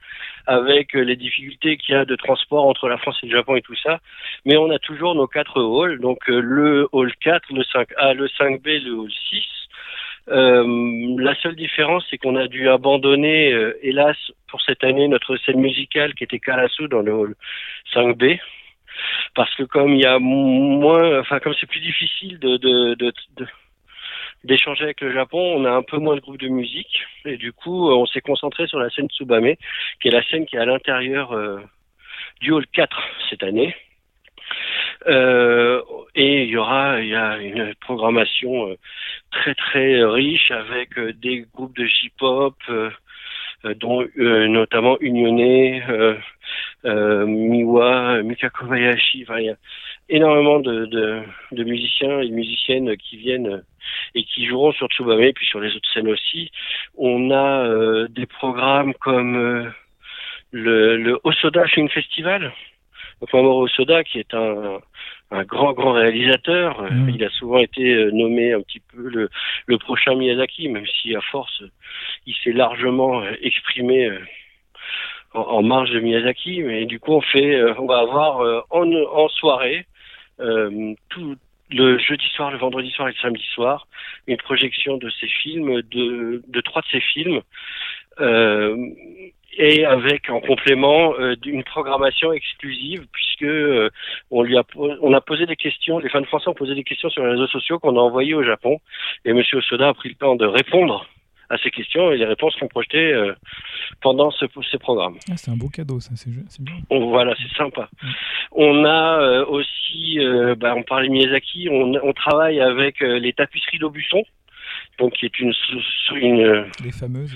avec 0.46 0.94
les 0.94 1.16
difficultés 1.16 1.78
qu'il 1.78 1.96
y 1.96 1.98
a 1.98 2.04
de 2.04 2.16
transport 2.16 2.66
entre 2.68 2.90
la 2.90 2.98
France 2.98 3.18
et 3.24 3.28
le 3.28 3.38
Japon 3.38 3.56
et 3.56 3.62
tout 3.62 3.76
ça. 3.76 4.00
Mais 4.46 4.58
on 4.58 4.70
a 4.70 4.80
toujours 4.80 5.16
nos 5.16 5.28
quatre 5.28 5.62
halls. 5.62 6.00
Donc 6.00 6.28
le 6.28 6.90
hall 6.92 7.14
4, 7.22 7.54
le 7.54 7.64
5A, 7.64 8.14
le 8.14 8.28
5B, 8.28 8.84
le 8.84 8.92
hall 8.92 9.12
6 9.30 9.44
euh, 10.30 11.16
la 11.20 11.36
seule 11.36 11.56
différence, 11.56 12.06
c'est 12.10 12.18
qu'on 12.18 12.36
a 12.36 12.48
dû 12.48 12.70
abandonner, 12.70 13.52
euh, 13.52 13.78
hélas, 13.82 14.18
pour 14.48 14.62
cette 14.62 14.84
année, 14.84 15.08
notre 15.08 15.38
scène 15.38 15.60
musicale 15.60 16.14
qui 16.14 16.24
était 16.24 16.40
Karasu 16.40 16.88
dans 16.88 17.02
le 17.02 17.14
hall 17.14 17.36
5B. 17.94 18.40
Parce 19.36 19.54
que 19.56 19.64
comme 19.64 19.94
il 19.94 20.02
y 20.02 20.06
a 20.06 20.20
moins, 20.20 21.20
enfin 21.20 21.40
comme 21.40 21.56
c'est 21.60 21.68
plus 21.68 21.82
difficile 21.82 22.40
de, 22.40 22.58
de, 22.58 22.94
de, 22.94 23.12
d'échanger 24.44 24.84
avec 24.84 25.02
le 25.02 25.14
Japon, 25.14 25.40
on 25.40 25.66
a 25.66 25.72
un 25.72 25.82
peu 25.82 25.98
moins 25.98 26.16
de 26.16 26.22
groupes 26.22 26.40
de 26.40 26.48
musique 26.48 27.04
et 27.26 27.38
du 27.38 27.54
coup 27.54 27.90
on 27.90 28.06
s'est 28.06 28.22
concentré 28.22 28.68
sur 28.68 28.80
la 28.80 28.90
scène 28.92 29.10
Tsubame, 29.10 29.56
qui 30.00 30.08
est 30.08 30.12
la 30.12 30.24
scène 30.30 30.46
qui 30.46 30.56
est 30.56 30.60
à 30.60 30.66
l'intérieur 30.66 31.32
euh, 31.32 31.60
du 32.42 32.52
hall 32.52 32.68
4 32.68 32.98
cette 33.30 33.44
année. 33.44 33.76
Euh, 35.08 35.82
et 36.16 36.44
il 36.44 36.50
y 36.50 36.58
aura 36.58 37.02
il 37.02 37.10
y 37.10 37.16
a 37.16 37.38
une 37.38 37.74
programmation 37.76 38.70
euh, 38.70 38.78
très 39.32 39.54
très 39.56 40.04
riche 40.04 40.52
avec 40.52 40.98
euh, 40.98 41.14
des 41.14 41.46
groupes 41.54 41.76
de 41.76 41.86
J-pop, 41.86 42.56
dont 43.80 44.06
notamment 44.18 44.98
Unioné, 45.00 45.82
Miwa, 46.84 48.22
Mika 48.22 48.50
Kobayashi. 48.50 49.24
Enfin, 49.24 49.40
il 49.40 49.46
y 49.46 49.50
a 49.50 49.56
énormément 50.10 50.60
de, 50.60 51.24
musiciens 51.52 52.20
et 52.20 52.30
musiciennes 52.30 52.98
qui 52.98 53.16
viennent 53.16 53.64
et 54.16 54.26
qui 54.26 54.46
joueront 54.48 54.74
sur 54.74 54.88
Tsubame, 54.88 55.32
puis 55.34 55.46
sur 55.46 55.62
les 55.62 55.74
autres 55.76 55.90
scènes 55.94 56.10
aussi. 56.10 56.52
On 56.98 57.32
a 57.32 58.06
des 58.10 58.26
programmes 58.26 58.94
comme 58.96 59.72
le, 60.52 60.98
le 60.98 61.20
Osoda 61.24 61.66
Film 61.68 61.88
Festival, 61.88 62.52
Mamoru 63.32 63.70
Soda, 63.70 64.04
qui 64.04 64.20
est 64.20 64.34
un, 64.34 64.80
un 65.32 65.44
grand, 65.44 65.74
grand 65.74 65.94
réalisateur. 65.94 66.82
Mm. 66.82 67.10
Il 67.10 67.24
a 67.24 67.30
souvent 67.30 67.60
été 67.60 67.94
euh, 67.94 68.12
nommé 68.12 68.54
un 68.54 68.62
petit 68.62 68.80
peu 68.80 69.10
le, 69.10 69.30
le 69.66 69.78
prochain 69.78 70.16
Miyazaki, 70.16 70.70
même 70.70 70.86
si 70.88 71.16
à 71.16 71.22
force, 71.22 71.64
il 72.26 72.36
s'est 72.44 72.54
largement 72.54 73.22
euh, 73.22 73.32
exprimé 73.42 74.06
euh, 74.06 74.20
en, 75.34 75.64
marge 75.64 75.92
de 75.92 76.00
Miyazaki. 76.00 76.62
Mais 76.64 76.86
du 76.86 77.00
coup, 77.00 77.14
on 77.14 77.22
fait, 77.22 77.64
on 77.80 77.86
va 77.88 78.00
avoir 78.00 78.66
en, 78.70 78.92
en 78.92 79.28
soirée, 79.30 79.86
tout, 80.38 81.36
le 81.72 81.98
jeudi 81.98 82.28
soir, 82.36 82.52
le 82.52 82.58
vendredi 82.58 82.92
soir 82.92 83.08
et 83.08 83.12
le 83.12 83.18
samedi 83.18 83.46
soir, 83.54 83.88
une 84.28 84.38
projection 84.38 84.98
de 84.98 85.10
ces 85.10 85.28
films, 85.28 85.82
de, 85.82 86.44
de 86.48 86.62
trois 86.62 86.82
de 86.82 86.88
ces 86.92 87.00
films. 87.00 87.42
Euh, 88.20 88.78
et 89.58 89.86
avec 89.86 90.30
en 90.30 90.40
complément 90.40 91.14
euh, 91.20 91.36
une 91.46 91.64
programmation 91.64 92.34
exclusive 92.34 93.06
puisque 93.12 93.44
euh, 93.44 93.90
on 94.32 94.42
lui 94.44 94.58
a 94.58 94.64
on 94.76 95.14
a 95.14 95.22
posé 95.22 95.46
des 95.46 95.56
questions, 95.56 96.00
les 96.00 96.10
fans 96.10 96.24
français 96.24 96.50
ont 96.50 96.54
posé 96.54 96.76
des 96.76 96.84
questions 96.84 97.10
sur 97.10 97.24
les 97.24 97.32
réseaux 97.32 97.48
sociaux 97.48 97.80
qu'on 97.80 97.98
a 97.98 98.00
envoyés 98.00 98.34
au 98.34 98.44
Japon 98.44 98.80
et 99.26 99.34
Monsieur 99.34 99.58
Osoda 99.58 99.90
a 99.90 99.94
pris 99.94 100.10
le 100.10 100.16
temps 100.16 100.36
de 100.36 100.46
répondre 100.46 101.08
à 101.50 101.58
ces 101.58 101.70
questions 101.70 102.12
et 102.12 102.18
les 102.18 102.26
réponses 102.26 102.56
sont 102.56 102.68
projetées 102.68 103.14
euh, 103.14 103.34
pendant 104.02 104.32
ce, 104.32 104.46
ces 104.72 104.80
programmes. 104.80 105.18
Ah, 105.30 105.34
c'est 105.36 105.52
un 105.52 105.56
beau 105.58 105.70
cadeau, 105.70 106.00
ça, 106.00 106.12
c'est 106.16 106.32
bien. 106.62 106.74
On, 106.90 107.10
voilà, 107.10 107.36
c'est 107.36 107.56
sympa. 107.56 107.90
On 108.52 108.86
a 108.86 109.22
euh, 109.22 109.46
aussi, 109.46 110.18
bah, 110.58 110.74
on 110.76 110.84
parlait 110.84 111.10
de 111.10 111.14
Miyazaki, 111.14 111.68
on, 111.70 111.94
on 112.02 112.14
travaille 112.14 112.60
avec 112.60 113.02
les 113.02 113.34
tapisseries 113.34 113.78
d'Aubusson, 113.78 114.24
donc 114.98 115.14
qui 115.14 115.26
est 115.26 115.40
une, 115.40 115.54
une 116.16 116.66
les 116.84 116.92
fameuses 116.92 117.36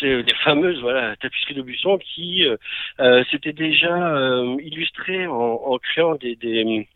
c'est 0.00 0.22
des 0.22 0.34
fameuses 0.42 0.80
voilà 0.80 1.14
tapisseries 1.16 1.54
de 1.54 1.62
Busson 1.62 1.98
qui 1.98 2.46
euh, 2.46 2.56
euh 3.00 3.22
s'étaient 3.30 3.52
déjà 3.52 4.16
euh, 4.16 4.56
illustrées 4.62 5.26
en, 5.26 5.34
en, 5.34 5.78
créant 5.78 6.14
des, 6.14 6.36
des, 6.36 6.88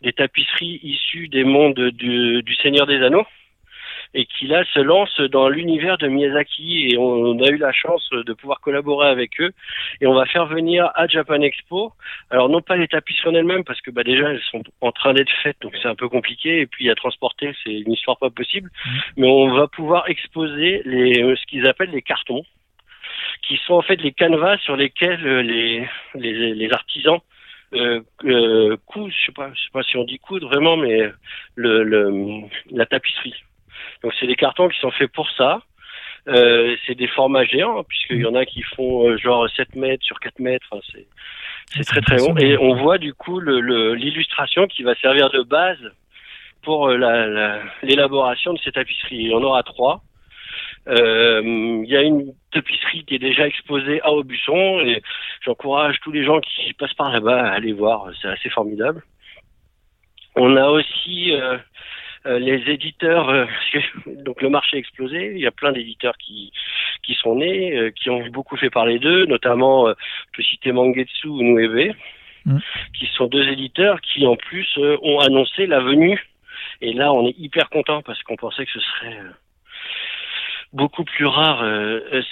des, 0.00 0.12
tapisseries 0.12 0.80
issues 0.82 1.28
des 1.28 1.44
mondes 1.44 1.90
du, 1.90 2.42
du 2.42 2.54
Seigneur 2.56 2.86
des 2.86 3.02
Anneaux 3.02 3.26
et 4.14 4.26
qui 4.26 4.46
là 4.46 4.64
se 4.72 4.80
lance 4.80 5.20
dans 5.20 5.48
l'univers 5.48 5.98
de 5.98 6.08
Miyazaki. 6.08 6.88
Et 6.90 6.98
on, 6.98 7.38
a 7.40 7.48
eu 7.48 7.56
la 7.56 7.72
chance 7.72 8.08
de 8.10 8.32
pouvoir 8.32 8.60
collaborer 8.60 9.08
avec 9.08 9.40
eux. 9.40 9.52
Et 10.00 10.06
on 10.06 10.14
va 10.14 10.26
faire 10.26 10.46
venir 10.46 10.90
à 10.94 11.06
Japan 11.06 11.40
Expo. 11.40 11.92
Alors 12.30 12.48
non 12.48 12.60
pas 12.60 12.76
les 12.76 12.88
tapisseries 12.88 13.30
en 13.30 13.34
elles-mêmes 13.34 13.64
parce 13.64 13.80
que 13.80 13.90
bah 13.90 14.04
déjà 14.04 14.30
elles 14.30 14.42
sont 14.50 14.62
en 14.80 14.92
train 14.92 15.14
d'être 15.14 15.32
faites 15.42 15.56
donc 15.62 15.74
c'est 15.80 15.88
un 15.88 15.94
peu 15.94 16.08
compliqué. 16.08 16.60
Et 16.60 16.66
puis 16.66 16.90
à 16.90 16.94
transporter 16.94 17.54
c'est 17.64 17.72
une 17.72 17.92
histoire 17.92 18.18
pas 18.18 18.30
possible. 18.30 18.70
Mmh. 18.84 18.90
mais 19.18 19.28
on 19.28 19.54
va 19.54 19.68
pouvoir 19.68 20.08
exposer 20.08 20.82
les 20.84 21.14
ce 21.14 21.46
qu'ils 21.46 21.66
appellent 21.66 21.90
les 21.90 22.02
cartons 22.02 22.44
qui 23.46 23.56
sont 23.66 23.74
en 23.74 23.82
fait 23.82 23.96
les 23.96 24.12
canevas 24.12 24.58
sur 24.58 24.76
lesquels 24.76 25.26
euh, 25.26 25.42
les, 25.42 25.88
les, 26.14 26.54
les 26.54 26.72
artisans 26.72 27.18
euh, 27.74 28.00
euh, 28.24 28.76
cousent, 28.86 29.12
je 29.18 29.26
sais 29.26 29.32
pas, 29.32 29.50
je 29.54 29.60
sais 29.60 29.70
pas 29.72 29.82
si 29.82 29.96
on 29.96 30.04
dit 30.04 30.18
coudre 30.18 30.48
vraiment, 30.48 30.76
mais 30.76 31.10
le, 31.54 31.82
le 31.82 32.42
la 32.70 32.86
tapisserie. 32.86 33.34
Donc 34.02 34.12
c'est 34.18 34.26
des 34.26 34.36
cartons 34.36 34.68
qui 34.68 34.78
sont 34.80 34.90
faits 34.90 35.12
pour 35.12 35.28
ça. 35.30 35.62
Euh, 36.28 36.76
c'est 36.86 36.94
des 36.94 37.08
formats 37.08 37.44
géants, 37.44 37.82
puisqu'il 37.84 38.20
y 38.20 38.26
en 38.26 38.34
a 38.34 38.46
qui 38.46 38.62
font 38.62 39.08
euh, 39.08 39.16
genre 39.16 39.48
7 39.50 39.74
mètres 39.74 40.04
sur 40.04 40.20
4 40.20 40.38
mètres. 40.38 40.66
Enfin, 40.70 40.82
c'est 40.92 41.06
c'est 41.74 41.84
très 41.84 42.00
très 42.00 42.18
long. 42.18 42.36
Et 42.36 42.56
on 42.58 42.74
voit 42.74 42.98
du 42.98 43.14
coup 43.14 43.40
l'illustration 43.40 44.62
le, 44.62 44.68
qui 44.68 44.82
va 44.82 44.94
servir 44.96 45.30
de 45.30 45.42
base 45.42 45.78
pour 46.62 46.90
l'élaboration 46.90 48.52
de 48.52 48.58
ces 48.60 48.72
tapisseries. 48.72 49.16
Il 49.16 49.30
y 49.30 49.34
en 49.34 49.42
aura 49.42 49.62
trois. 49.62 50.02
Il 50.86 51.84
y 51.86 51.96
a 51.96 52.02
une 52.02 52.32
tapisserie 52.52 53.04
qui 53.04 53.14
est 53.16 53.20
déjà 53.20 53.46
exposée 53.46 54.00
à 54.02 54.12
Aubusson 54.12 54.80
et 54.80 55.02
j'encourage 55.44 55.98
tous 56.02 56.12
les 56.12 56.24
gens 56.24 56.40
qui 56.40 56.72
passent 56.74 56.94
par 56.94 57.10
là-bas 57.10 57.42
à 57.42 57.52
aller 57.52 57.72
voir. 57.72 58.10
C'est 58.20 58.28
assez 58.28 58.50
formidable. 58.50 59.02
On 60.36 60.56
a 60.56 60.68
aussi 60.68 61.32
euh, 61.32 61.54
euh, 61.54 61.58
les 62.24 62.70
éditeurs, 62.70 63.28
euh, 63.28 63.46
donc 64.06 64.42
le 64.42 64.48
marché 64.48 64.76
a 64.76 64.78
explosé, 64.80 65.32
il 65.34 65.40
y 65.40 65.46
a 65.46 65.50
plein 65.50 65.72
d'éditeurs 65.72 66.16
qui 66.18 66.52
qui 67.02 67.14
sont 67.14 67.34
nés, 67.34 67.92
qui 67.96 68.10
ont 68.10 68.28
beaucoup 68.28 68.56
fait 68.56 68.70
parler 68.70 69.00
d'eux, 69.00 69.26
notamment, 69.26 69.88
je 69.88 69.94
peux 70.36 70.42
citer 70.44 70.70
Mangetsu 70.70 71.26
ou 71.26 71.42
Nueve, 71.42 71.96
mm. 72.44 72.58
qui 72.96 73.06
sont 73.06 73.26
deux 73.26 73.48
éditeurs 73.48 74.00
qui 74.00 74.24
en 74.24 74.36
plus 74.36 74.68
ont 74.78 75.18
annoncé 75.18 75.66
la 75.66 75.80
venue. 75.80 76.24
Et 76.80 76.92
là, 76.92 77.12
on 77.12 77.26
est 77.26 77.36
hyper 77.36 77.70
content 77.70 78.02
parce 78.02 78.22
qu'on 78.22 78.36
pensait 78.36 78.66
que 78.66 78.70
ce 78.70 78.78
serait 78.78 79.18
beaucoup 80.72 81.02
plus 81.02 81.26
rare 81.26 81.64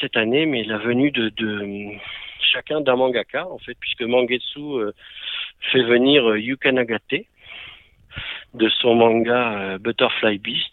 cette 0.01 0.17
année, 0.17 0.47
mais 0.47 0.63
la 0.63 0.79
venue 0.79 1.11
de, 1.11 1.31
de 1.31 1.97
chacun 2.41 2.81
d'un 2.81 2.95
mangaka 2.95 3.49
en 3.49 3.59
fait, 3.59 3.75
puisque 3.81 4.03
Mangetsu 4.03 4.93
fait 5.73 5.83
venir 5.83 6.37
Yuka 6.37 6.71
Nagate 6.71 7.27
de 8.55 8.69
son 8.69 8.95
manga 8.95 9.53
euh, 9.59 9.79
Butterfly 9.79 10.39
Beast. 10.39 10.73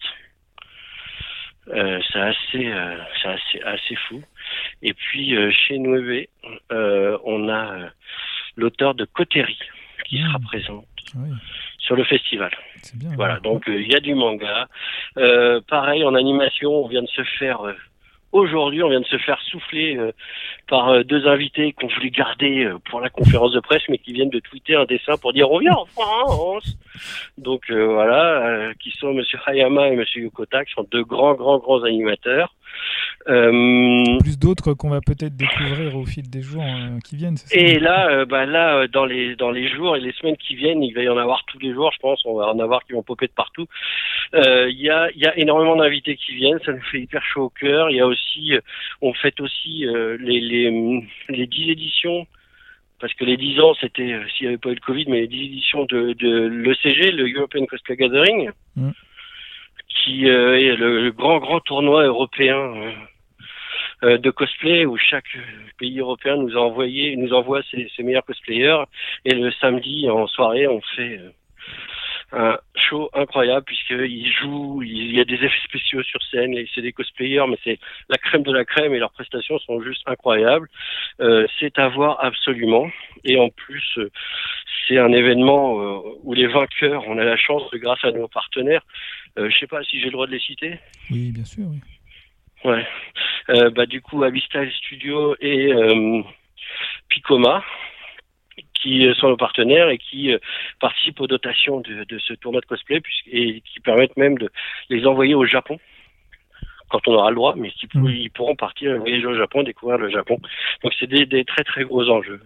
Euh, 1.69 1.99
c'est 2.11 2.19
assez, 2.19 2.67
euh, 2.67 2.97
c'est 3.21 3.27
assez, 3.27 3.61
assez 3.61 3.95
fou. 4.07 4.21
Et 4.81 4.93
puis 4.93 5.35
chez 5.51 5.77
Nueve, 5.77 6.25
on 6.69 7.49
a 7.49 7.89
l'auteur 8.55 8.95
de 8.95 9.05
Coterie 9.05 9.59
qui 10.05 10.21
sera 10.21 10.39
mmh. 10.39 10.43
présente 10.43 10.85
sur 11.79 11.95
le 11.95 12.05
festival. 12.05 12.51
Bien, 12.95 13.09
voilà, 13.15 13.39
donc 13.39 13.65
il 13.67 13.91
y 13.91 13.95
a 13.95 13.99
du 13.99 14.15
manga. 14.15 14.67
pareil 15.67 16.05
en 16.05 16.15
animation, 16.15 16.85
on 16.85 16.87
vient 16.87 17.01
de 17.01 17.07
se 17.07 17.23
faire 17.23 17.59
Aujourd'hui, 18.37 18.83
on 18.83 18.89
vient 18.89 18.99
de 18.99 19.05
se 19.05 19.17
faire 19.17 19.41
souffler 19.49 19.97
euh, 19.97 20.11
par 20.67 20.89
euh, 20.89 21.03
deux 21.03 21.25
invités 21.25 21.73
qu'on 21.73 21.87
voulait 21.87 22.11
garder 22.11 22.65
euh, 22.65 22.77
pour 22.87 23.01
la 23.01 23.09
conférence 23.09 23.51
de 23.51 23.59
presse, 23.59 23.81
mais 23.89 23.97
qui 23.97 24.13
viennent 24.13 24.29
de 24.29 24.39
tweeter 24.39 24.75
un 24.75 24.85
dessin 24.85 25.17
pour 25.17 25.33
dire 25.33 25.49
on 25.49 25.57
vient 25.57 25.73
en 25.73 25.85
France. 25.85 26.77
Donc 27.39 27.71
voilà, 27.71 28.73
qui 28.79 28.91
sont 28.91 29.13
Monsieur 29.13 29.39
Hayama 29.45 29.89
et 29.89 29.95
Monsieur 29.95 30.21
Yokota, 30.21 30.65
qui 30.65 30.73
sont 30.73 30.87
deux 30.91 31.03
grands, 31.03 31.33
grands, 31.33 31.57
grands 31.57 31.83
animateurs. 31.83 32.53
Plus 33.25 34.39
d'autres 34.39 34.73
qu'on 34.73 34.89
va 34.89 35.01
peut-être 35.01 35.35
découvrir 35.35 35.95
au 35.95 36.05
fil 36.05 36.29
des 36.29 36.41
jours 36.41 36.63
qui 37.03 37.15
viennent. 37.15 37.35
Et 37.51 37.77
là, 37.79 38.25
bah 38.25 38.45
là, 38.45 38.87
dans 38.87 39.05
les 39.05 39.35
dans 39.35 39.51
les 39.51 39.67
jours 39.69 39.95
et 39.95 39.99
les 39.99 40.11
semaines 40.13 40.37
qui 40.37 40.55
viennent, 40.55 40.81
il 40.83 40.93
va 40.93 41.01
y 41.03 41.09
en 41.09 41.17
avoir 41.17 41.43
tous 41.45 41.59
les 41.59 41.73
jours, 41.73 41.91
je 41.93 41.99
pense. 41.99 42.21
On 42.25 42.35
va 42.35 42.47
en 42.47 42.59
avoir 42.59 42.83
qui 42.85 42.93
vont 42.93 43.03
popper 43.03 43.27
de 43.27 43.33
partout. 43.33 43.67
Il 44.33 44.79
y 44.79 44.89
a 44.89 45.09
il 45.15 45.21
y 45.21 45.27
a 45.27 45.37
énormément 45.37 45.75
d'invités 45.75 46.15
qui 46.15 46.33
viennent, 46.33 46.59
ça 46.65 46.71
nous 46.71 46.83
fait 46.91 47.01
hyper 47.01 47.23
chaud 47.23 47.43
au 47.43 47.49
cœur. 47.49 47.89
Il 47.91 47.97
y 47.97 48.01
a 48.01 48.07
aussi, 48.07 48.26
on 49.01 49.13
fait 49.13 49.39
aussi 49.39 49.85
les 50.19 50.39
les 50.39 51.07
les 51.29 51.47
dix 51.47 51.71
éditions 51.71 52.27
parce 52.99 53.13
que 53.13 53.25
les 53.25 53.37
10 53.37 53.59
ans, 53.59 53.75
c'était, 53.79 54.17
s'il 54.33 54.47
n'y 54.47 54.47
avait 54.47 54.57
pas 54.57 54.69
eu 54.69 54.73
le 54.73 54.79
Covid, 54.79 55.05
mais 55.07 55.21
les 55.21 55.27
10 55.27 55.45
éditions 55.45 55.85
de, 55.85 56.13
de 56.13 56.47
l'ECG, 56.47 57.11
le 57.11 57.31
European 57.31 57.67
Cosplay 57.67 57.95
Gathering. 57.95 58.49
Mm 58.75 58.89
qui 60.07 60.29
euh, 60.29 60.57
est 60.57 60.75
le, 60.75 61.11
grand 61.11 61.39
grand 61.39 61.59
tournoi 61.59 62.05
européen 62.05 62.57
euh, 62.57 62.91
euh, 64.03 64.17
de 64.17 64.29
cosplay 64.29 64.85
où 64.85 64.97
chaque 64.97 65.37
pays 65.77 65.99
européen 65.99 66.37
nous 66.37 66.55
a 66.55 66.61
envoyé, 66.61 67.15
nous 67.17 67.33
envoie 67.33 67.61
ses, 67.69 67.89
ses 67.95 68.03
meilleurs 68.03 68.25
cosplayers 68.25 68.83
et 69.25 69.33
le 69.33 69.51
samedi 69.51 70.09
en 70.09 70.27
soirée 70.27 70.67
on 70.67 70.81
fait 70.95 71.19
un 72.31 72.57
show 72.87 73.09
incroyable 73.13 73.65
puisqu'ils 73.65 74.31
jouent, 74.31 74.81
il 74.83 75.15
y 75.15 75.19
a 75.19 75.25
des 75.25 75.35
effets 75.35 75.63
spéciaux 75.63 76.03
sur 76.03 76.21
scène, 76.23 76.55
c'est 76.73 76.81
des 76.81 76.93
cosplayers, 76.93 77.45
mais 77.49 77.57
c'est 77.63 77.79
la 78.09 78.17
crème 78.17 78.43
de 78.43 78.51
la 78.51 78.65
crème 78.65 78.93
et 78.93 78.99
leurs 78.99 79.11
prestations 79.11 79.59
sont 79.59 79.81
juste 79.81 80.03
incroyables. 80.05 80.69
Euh, 81.19 81.47
c'est 81.59 81.77
à 81.79 81.87
voir 81.89 82.23
absolument. 82.23 82.89
Et 83.23 83.37
en 83.37 83.49
plus, 83.49 83.99
c'est 84.87 84.97
un 84.97 85.11
événement 85.11 85.81
euh, 85.81 85.99
où 86.23 86.33
les 86.33 86.47
vainqueurs, 86.47 87.03
on 87.07 87.17
a 87.17 87.23
la 87.23 87.37
chance, 87.37 87.63
grâce 87.73 88.03
à 88.03 88.11
nos 88.11 88.27
partenaires, 88.27 88.83
euh, 89.37 89.49
je 89.49 89.57
sais 89.57 89.67
pas 89.67 89.83
si 89.83 89.99
j'ai 89.99 90.05
le 90.05 90.11
droit 90.11 90.27
de 90.27 90.31
les 90.31 90.39
citer. 90.39 90.79
Oui, 91.11 91.31
bien 91.31 91.45
sûr. 91.45 91.65
Oui. 91.67 91.79
Ouais. 92.65 92.85
Euh, 93.49 93.69
bah 93.69 93.85
du 93.85 94.01
coup, 94.01 94.23
Abistal 94.23 94.71
Studio 94.71 95.35
et 95.39 95.71
euh, 95.71 96.21
Picoma 97.09 97.63
qui 98.73 99.07
sont 99.19 99.29
nos 99.29 99.37
partenaires 99.37 99.89
et 99.89 99.97
qui 99.97 100.31
euh, 100.31 100.39
participent 100.79 101.19
aux 101.21 101.27
dotations 101.27 101.81
de, 101.81 102.03
de, 102.03 102.19
ce 102.19 102.33
tournoi 102.33 102.61
de 102.61 102.65
cosplay 102.65 103.01
et 103.31 103.61
qui 103.61 103.79
permettent 103.79 104.17
même 104.17 104.37
de 104.37 104.49
les 104.89 105.05
envoyer 105.05 105.35
au 105.35 105.45
Japon 105.45 105.79
quand 106.89 107.05
on 107.07 107.15
aura 107.15 107.29
le 107.31 107.35
droit, 107.35 107.53
mais 107.57 107.69
qui, 107.71 107.87
mmh. 107.93 108.07
ils 108.07 108.31
pourront 108.31 108.55
partir 108.55 108.97
voyager 108.97 109.25
au 109.25 109.35
Japon, 109.35 109.63
découvrir 109.63 109.97
le 109.97 110.09
Japon. 110.09 110.39
Donc 110.83 110.93
c'est 110.99 111.07
des, 111.07 111.25
des, 111.25 111.43
très 111.43 111.63
très 111.63 111.83
gros 111.83 112.09
enjeux. 112.09 112.41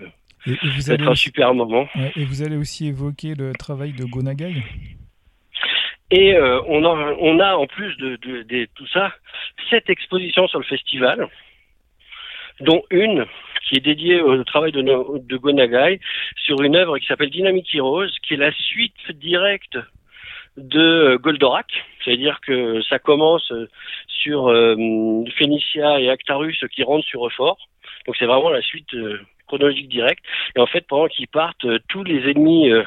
Et, 0.48 0.58
vous 0.64 0.90
allez 0.90 1.06
un 1.06 1.14
super 1.14 1.54
moment. 1.54 1.88
et 2.16 2.26
vous 2.26 2.42
allez 2.42 2.58
aussi 2.58 2.88
évoquer 2.88 3.36
le 3.36 3.54
travail 3.54 3.94
de 3.94 4.04
Gonagai? 4.06 4.56
Et 6.10 6.34
euh, 6.34 6.60
on, 6.68 6.84
a, 6.84 7.16
on 7.20 7.40
a 7.40 7.56
en 7.56 7.68
plus 7.68 7.96
de, 7.98 8.18
de, 8.18 8.42
de, 8.44 8.68
tout 8.76 8.88
ça 8.88 9.14
sept 9.70 9.90
expositions 9.90 10.48
sur 10.48 10.60
le 10.60 10.66
festival, 10.66 11.30
dont 12.62 12.84
une 12.90 13.26
qui 13.68 13.76
est 13.78 13.82
dédiée 13.82 14.22
au 14.22 14.44
travail 14.44 14.72
de, 14.72 14.82
de 14.82 15.38
Gonagai 15.38 16.00
sur 16.36 16.62
une 16.62 16.76
œuvre 16.76 16.98
qui 16.98 17.06
s'appelle 17.06 17.30
Dynamic 17.30 17.74
Heroes, 17.74 18.08
qui 18.24 18.34
est 18.34 18.38
la 18.38 18.52
suite 18.52 19.12
directe 19.12 19.78
de 20.58 21.18
Goldorak, 21.22 21.68
c'est-à-dire 22.04 22.40
que 22.46 22.82
ça 22.82 23.00
commence 23.00 23.54
sur 24.08 24.50
euh, 24.50 24.76
Phénicia 25.38 26.00
et 26.02 26.10
Actarus 26.10 26.64
qui 26.74 26.84
rentrent 26.84 27.08
sur 27.08 27.26
Euphor. 27.26 27.58
Donc 28.06 28.16
c'est 28.18 28.26
vraiment 28.26 28.50
la 28.50 28.62
suite 28.62 28.94
euh, 28.94 29.20
chronologique 29.48 29.90
directe. 29.90 30.24
Et 30.56 30.60
en 30.60 30.66
fait, 30.66 30.86
pendant 30.88 31.08
qu'ils 31.08 31.28
partent, 31.28 31.66
euh, 31.66 31.80
tous 31.90 32.04
les 32.04 32.30
ennemis 32.30 32.72
euh, 32.72 32.84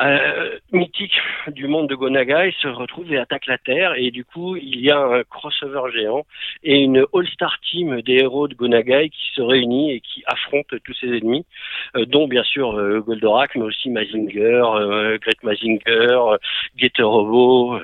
euh, 0.00 0.58
mythique 0.72 1.18
du 1.48 1.68
monde 1.68 1.88
de 1.88 1.94
Gonagai 1.94 2.54
se 2.60 2.68
retrouve 2.68 3.12
et 3.12 3.18
attaque 3.18 3.46
la 3.46 3.58
Terre 3.58 3.94
et 3.96 4.10
du 4.10 4.24
coup 4.24 4.56
il 4.56 4.80
y 4.80 4.90
a 4.90 4.98
un 4.98 5.22
crossover 5.24 5.90
géant 5.94 6.26
et 6.62 6.76
une 6.80 7.04
all-star 7.14 7.58
team 7.70 8.02
des 8.02 8.14
héros 8.14 8.48
de 8.48 8.54
Gonagai 8.54 9.08
qui 9.08 9.30
se 9.34 9.40
réunit 9.40 9.92
et 9.92 10.00
qui 10.00 10.22
affrontent 10.26 10.76
tous 10.84 10.94
ses 10.94 11.08
ennemis 11.08 11.46
euh, 11.96 12.04
dont 12.04 12.28
bien 12.28 12.42
sûr 12.42 12.78
euh, 12.78 13.00
Goldorak 13.00 13.54
mais 13.56 13.62
aussi 13.62 13.90
Mazinger, 13.90 14.62
euh, 14.74 15.18
Great 15.18 15.42
Mazinger, 15.42 16.36
Getter 16.76 17.02
Robo, 17.02 17.78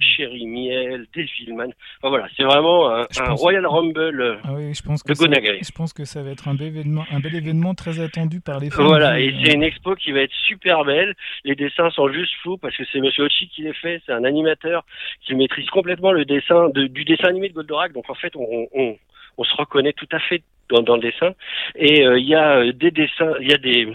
Sherry 0.00 0.46
Miel, 0.46 1.06
Devilman. 1.14 1.72
Enfin, 2.02 2.08
voilà, 2.10 2.28
c'est 2.36 2.44
vraiment 2.44 2.90
un, 2.90 3.06
Royal 3.30 3.66
Rumble 3.66 4.38
ah 4.44 4.52
oui, 4.54 4.74
je 4.74 4.82
pense 4.82 5.02
que 5.02 5.12
de 5.12 5.18
Gonagai. 5.18 5.60
Je 5.62 5.72
pense 5.72 5.92
que 5.92 6.04
ça 6.04 6.22
va 6.22 6.30
être 6.30 6.48
un 6.48 6.54
bel 6.54 6.68
événement, 6.68 7.04
un 7.10 7.20
bel 7.20 7.34
événement 7.34 7.74
très 7.74 8.00
attendu 8.00 8.40
par 8.40 8.60
les 8.60 8.70
fans. 8.70 8.84
Voilà, 8.84 9.20
et 9.20 9.34
c'est 9.42 9.54
une 9.54 9.62
expo 9.62 9.94
qui 9.94 10.12
va 10.12 10.20
être 10.20 10.34
super 10.46 10.84
belle. 10.84 11.14
Les 11.44 11.53
les 11.54 11.68
dessins 11.68 11.90
sont 11.90 12.08
juste 12.12 12.34
fous 12.42 12.58
parce 12.58 12.76
que 12.76 12.84
c'est 12.92 13.00
Monsieur 13.00 13.24
Ochi 13.24 13.48
qui 13.48 13.62
les 13.62 13.72
fait, 13.72 14.02
c'est 14.04 14.12
un 14.12 14.24
animateur 14.24 14.84
qui 15.24 15.34
maîtrise 15.34 15.68
complètement 15.70 16.12
le 16.12 16.24
dessin 16.24 16.68
du 16.70 17.04
dessin 17.04 17.28
animé 17.28 17.48
de 17.48 17.54
Goldorak. 17.54 17.92
Donc 17.92 18.10
en 18.10 18.14
fait, 18.14 18.34
on, 18.36 19.44
se 19.44 19.56
reconnaît 19.56 19.92
tout 19.92 20.08
à 20.12 20.18
fait 20.18 20.42
dans, 20.68 20.96
le 20.96 21.02
dessin. 21.02 21.32
Et 21.76 22.04
euh, 22.04 22.18
il 22.18 22.26
y 22.26 22.34
a 22.34 22.58
euh, 22.58 22.72
des 22.72 22.90
dessins, 22.90 23.34
il 23.40 23.50
y 23.50 23.54
a 23.54 23.58
des, 23.58 23.88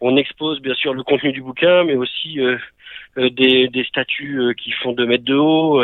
on 0.00 0.16
expose 0.16 0.60
bien 0.60 0.74
sûr 0.74 0.94
le 0.94 1.02
contenu 1.02 1.32
du 1.32 1.42
bouquin, 1.42 1.84
mais 1.84 1.94
aussi 1.94 2.40
euh, 2.40 2.58
des, 3.16 3.84
statues 3.88 4.54
qui 4.56 4.72
font 4.72 4.92
deux 4.92 5.06
mètres 5.06 5.24
de 5.24 5.36
haut 5.36 5.82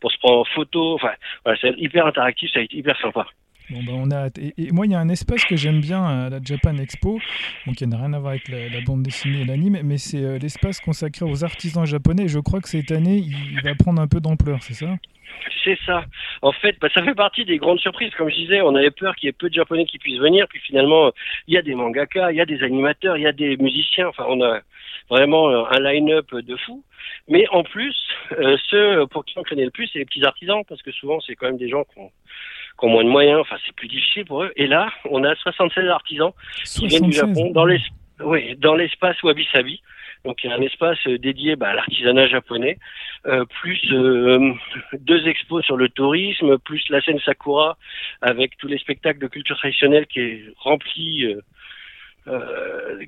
pour 0.00 0.10
se 0.10 0.18
prendre 0.18 0.40
en 0.40 0.44
photo. 0.44 0.94
Enfin, 0.94 1.12
voilà, 1.44 1.58
c'est 1.60 1.74
hyper 1.78 2.06
interactif, 2.06 2.50
ça 2.52 2.60
a 2.60 2.62
été 2.62 2.76
hyper 2.76 2.98
sympa. 3.00 3.26
Bon, 3.70 3.82
ben 3.82 3.92
on 3.92 4.10
a 4.10 4.28
et, 4.56 4.72
moi, 4.72 4.86
il 4.86 4.92
y 4.92 4.94
a 4.94 4.98
un 4.98 5.10
espace 5.10 5.44
que 5.44 5.54
j'aime 5.54 5.80
bien 5.80 6.02
à 6.02 6.30
la 6.30 6.38
Japan 6.42 6.76
Expo, 6.78 7.18
donc 7.66 7.76
qui 7.76 7.86
n'a 7.86 7.98
rien 7.98 8.14
à 8.14 8.18
voir 8.18 8.30
avec 8.30 8.48
la, 8.48 8.80
bande 8.80 9.02
dessinée 9.02 9.42
et 9.42 9.44
l'anime, 9.44 9.78
mais 9.84 9.98
c'est 9.98 10.22
euh, 10.22 10.38
l'espace 10.38 10.80
consacré 10.80 11.26
aux 11.26 11.44
artisans 11.44 11.84
japonais. 11.84 12.28
je 12.28 12.38
crois 12.38 12.60
que 12.60 12.68
cette 12.68 12.90
année, 12.90 13.18
il, 13.18 13.60
va 13.62 13.74
prendre 13.74 14.00
un 14.00 14.08
peu 14.08 14.20
d'ampleur, 14.20 14.62
c'est 14.62 14.72
ça? 14.72 14.96
C'est 15.62 15.78
ça. 15.84 16.04
En 16.40 16.52
fait, 16.52 16.78
bah, 16.80 16.88
ça 16.94 17.02
fait 17.02 17.14
partie 17.14 17.44
des 17.44 17.58
grandes 17.58 17.78
surprises. 17.80 18.14
Comme 18.16 18.30
je 18.30 18.36
disais, 18.36 18.62
on 18.62 18.74
avait 18.74 18.90
peur 18.90 19.14
qu'il 19.16 19.26
y 19.26 19.30
ait 19.30 19.32
peu 19.32 19.50
de 19.50 19.54
Japonais 19.54 19.84
qui 19.84 19.98
puissent 19.98 20.18
venir. 20.18 20.46
Puis 20.48 20.60
finalement, 20.60 21.12
il 21.46 21.54
y 21.54 21.58
a 21.58 21.62
des 21.62 21.74
mangaka, 21.74 22.32
il 22.32 22.38
y 22.38 22.40
a 22.40 22.46
des 22.46 22.62
animateurs, 22.62 23.18
il 23.18 23.24
y 23.24 23.26
a 23.26 23.32
des 23.32 23.58
musiciens. 23.58 24.08
Enfin, 24.08 24.24
on 24.28 24.42
a 24.42 24.60
vraiment 25.10 25.50
euh, 25.50 25.64
un 25.70 25.80
line-up 25.80 26.34
de 26.34 26.56
fou. 26.56 26.82
Mais 27.28 27.46
en 27.50 27.62
plus, 27.64 27.94
euh, 28.32 28.56
ceux 28.70 29.06
pour 29.08 29.26
qui 29.26 29.38
on 29.38 29.42
craignait 29.42 29.66
le 29.66 29.70
plus, 29.70 29.88
c'est 29.92 29.98
les 29.98 30.06
petits 30.06 30.24
artisans, 30.24 30.62
parce 30.66 30.80
que 30.80 30.92
souvent, 30.92 31.20
c'est 31.20 31.34
quand 31.34 31.46
même 31.46 31.58
des 31.58 31.68
gens 31.68 31.84
qui 31.84 31.98
ont 31.98 32.10
qui 32.78 32.86
ont 32.86 32.90
moins 32.90 33.04
de 33.04 33.08
moyens, 33.08 33.40
enfin 33.40 33.56
c'est 33.66 33.74
plus 33.74 33.88
difficile 33.88 34.24
pour 34.24 34.44
eux. 34.44 34.52
Et 34.56 34.66
là, 34.66 34.90
on 35.10 35.24
a 35.24 35.34
76 35.36 35.88
artisans 35.88 36.32
qui 36.64 36.86
viennent 36.86 37.04
du 37.04 37.12
Japon 37.12 37.50
dans 37.50 37.64
l'espace 37.64 37.92
oui, 38.20 38.56
dans 38.56 38.74
l'espace 38.74 39.22
Wabi 39.22 39.46
Sabi. 39.52 39.80
Donc 40.24 40.42
il 40.42 40.50
y 40.50 40.52
a 40.52 40.56
un 40.56 40.62
espace 40.62 41.06
dédié 41.06 41.54
bah, 41.54 41.68
à 41.68 41.74
l'artisanat 41.74 42.26
japonais 42.26 42.78
euh, 43.26 43.44
plus 43.60 43.80
euh, 43.92 44.52
deux 44.98 45.28
expos 45.28 45.64
sur 45.64 45.76
le 45.76 45.88
tourisme, 45.88 46.58
plus 46.58 46.82
la 46.88 47.00
scène 47.00 47.20
Sakura 47.20 47.78
avec 48.20 48.56
tous 48.58 48.66
les 48.66 48.78
spectacles 48.78 49.20
de 49.20 49.28
culture 49.28 49.56
traditionnelle 49.56 50.06
qui 50.06 50.20
est 50.20 50.42
rempli 50.58 51.24
euh, 51.24 51.40
euh, 52.28 53.04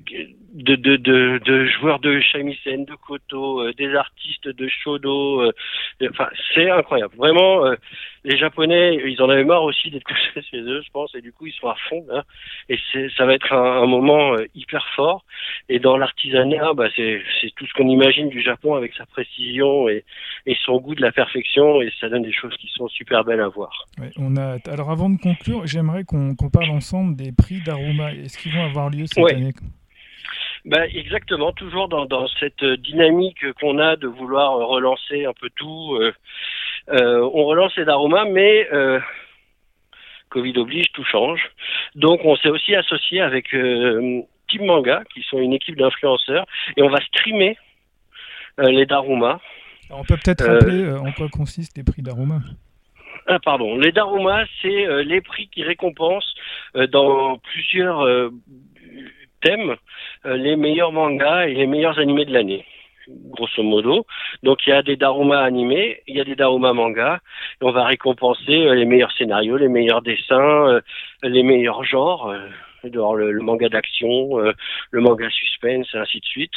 de, 0.53 0.75
de, 0.75 0.95
de, 0.95 1.39
de, 1.45 1.65
joueurs 1.67 1.99
de 1.99 2.19
shamisen, 2.21 2.85
de 2.85 2.95
koto, 2.95 3.61
euh, 3.61 3.73
des 3.73 3.93
artistes 3.93 4.47
de 4.47 4.67
shodo. 4.67 5.41
Euh, 5.41 5.51
enfin, 6.09 6.27
c'est 6.53 6.69
incroyable. 6.69 7.15
Vraiment, 7.17 7.65
euh, 7.65 7.75
les 8.23 8.37
Japonais, 8.37 8.99
ils 9.07 9.21
en 9.21 9.29
avaient 9.29 9.43
marre 9.43 9.63
aussi 9.63 9.89
d'être 9.89 10.03
couchés 10.07 10.41
chez 10.49 10.61
eux, 10.61 10.81
je 10.85 10.91
pense, 10.91 11.13
et 11.15 11.21
du 11.21 11.31
coup, 11.31 11.47
ils 11.47 11.53
sont 11.53 11.67
à 11.67 11.75
fond. 11.89 12.05
Là. 12.07 12.23
Et 12.69 12.77
ça 13.17 13.25
va 13.25 13.33
être 13.33 13.51
un, 13.53 13.83
un 13.83 13.87
moment 13.87 14.35
hyper 14.55 14.85
fort. 14.95 15.25
Et 15.69 15.79
dans 15.79 15.97
l'artisanat, 15.97 16.73
bah, 16.73 16.87
c'est 16.95 17.21
tout 17.55 17.65
ce 17.65 17.73
qu'on 17.73 17.87
imagine 17.87 18.29
du 18.29 18.41
Japon 18.41 18.75
avec 18.75 18.93
sa 18.93 19.05
précision 19.05 19.89
et, 19.89 20.03
et, 20.45 20.55
son 20.65 20.77
goût 20.77 20.95
de 20.95 21.01
la 21.01 21.11
perfection, 21.11 21.81
et 21.81 21.91
ça 21.99 22.09
donne 22.09 22.23
des 22.23 22.33
choses 22.33 22.55
qui 22.57 22.67
sont 22.67 22.87
super 22.87 23.23
belles 23.23 23.41
à 23.41 23.47
voir. 23.47 23.85
Ouais, 23.99 24.11
on 24.17 24.35
a... 24.37 24.57
Alors, 24.69 24.91
avant 24.91 25.09
de 25.09 25.17
conclure, 25.17 25.65
j'aimerais 25.65 26.03
qu'on 26.03 26.35
qu 26.35 26.49
parle 26.51 26.69
ensemble 26.69 27.15
des 27.15 27.31
prix 27.31 27.61
d'Aruma. 27.65 28.13
Est-ce 28.13 28.37
qu'ils 28.37 28.53
vont 28.53 28.63
avoir 28.63 28.89
lieu 28.89 29.05
cette 29.07 29.23
ouais. 29.23 29.33
année? 29.33 29.53
Ben, 30.63 30.87
exactement, 30.93 31.51
toujours 31.53 31.87
dans, 31.87 32.05
dans 32.05 32.27
cette 32.39 32.63
dynamique 32.63 33.51
qu'on 33.59 33.79
a 33.79 33.95
de 33.95 34.05
vouloir 34.07 34.53
relancer 34.67 35.25
un 35.25 35.33
peu 35.33 35.49
tout. 35.55 35.95
Euh, 35.95 36.01
euh, 36.01 36.11
on 36.87 37.45
relance 37.45 37.75
les 37.77 37.85
Daruma, 37.85 38.25
mais 38.25 38.67
euh, 38.73 38.99
Covid 40.31 40.57
oblige, 40.57 40.91
tout 40.93 41.03
change. 41.03 41.41
Donc 41.95 42.21
on 42.23 42.35
s'est 42.37 42.49
aussi 42.49 42.73
associé 42.75 43.21
avec 43.21 43.53
euh, 43.53 44.21
Team 44.49 44.65
Manga, 44.65 45.03
qui 45.13 45.21
sont 45.23 45.39
une 45.39 45.53
équipe 45.53 45.77
d'influenceurs, 45.77 46.45
et 46.75 46.81
on 46.81 46.89
va 46.89 46.99
streamer 47.01 47.57
euh, 48.59 48.71
les 48.71 48.85
Daruma. 48.85 49.39
On 49.89 50.03
peut 50.03 50.17
peut-être 50.23 50.45
rappeler 50.45 50.83
euh, 50.83 50.99
en 50.99 51.11
quoi 51.11 51.27
consistent 51.29 51.77
les 51.77 51.83
prix 51.83 52.01
Daruma 52.01 52.39
ah, 53.27 53.37
pardon. 53.39 53.77
Les 53.77 53.91
Daruma, 53.91 54.45
c'est 54.61 54.87
euh, 54.87 55.03
les 55.03 55.21
prix 55.21 55.47
qui 55.47 55.63
récompensent 55.63 56.33
euh, 56.75 56.87
dans 56.87 57.37
plusieurs 57.37 58.01
euh, 58.01 58.31
thèmes 59.41 59.75
les 60.25 60.55
meilleurs 60.55 60.91
mangas 60.91 61.47
et 61.47 61.53
les 61.53 61.65
meilleurs 61.65 61.97
animés 61.97 62.25
de 62.25 62.33
l'année 62.33 62.65
grosso 63.07 63.63
modo. 63.63 64.05
Donc 64.43 64.65
il 64.65 64.71
y 64.71 64.73
a 64.73 64.81
des 64.81 64.95
Daruma 64.95 65.41
animés, 65.41 66.01
il 66.07 66.17
y 66.17 66.21
a 66.21 66.23
des 66.23 66.35
Daruma 66.35 66.73
manga, 66.73 67.19
on 67.61 67.71
va 67.71 67.85
récompenser 67.85 68.75
les 68.75 68.85
meilleurs 68.85 69.11
scénarios, 69.13 69.57
les 69.57 69.67
meilleurs 69.67 70.01
dessins, 70.01 70.81
les 71.23 71.43
meilleurs 71.43 71.83
genres. 71.83 72.33
Alors 72.83 73.15
le, 73.15 73.31
le 73.31 73.41
manga 73.41 73.69
d'action, 73.69 74.39
euh, 74.39 74.53
le 74.89 75.01
manga 75.01 75.29
suspense, 75.29 75.87
et 75.93 75.97
ainsi 75.97 76.19
de 76.19 76.25
suite. 76.25 76.53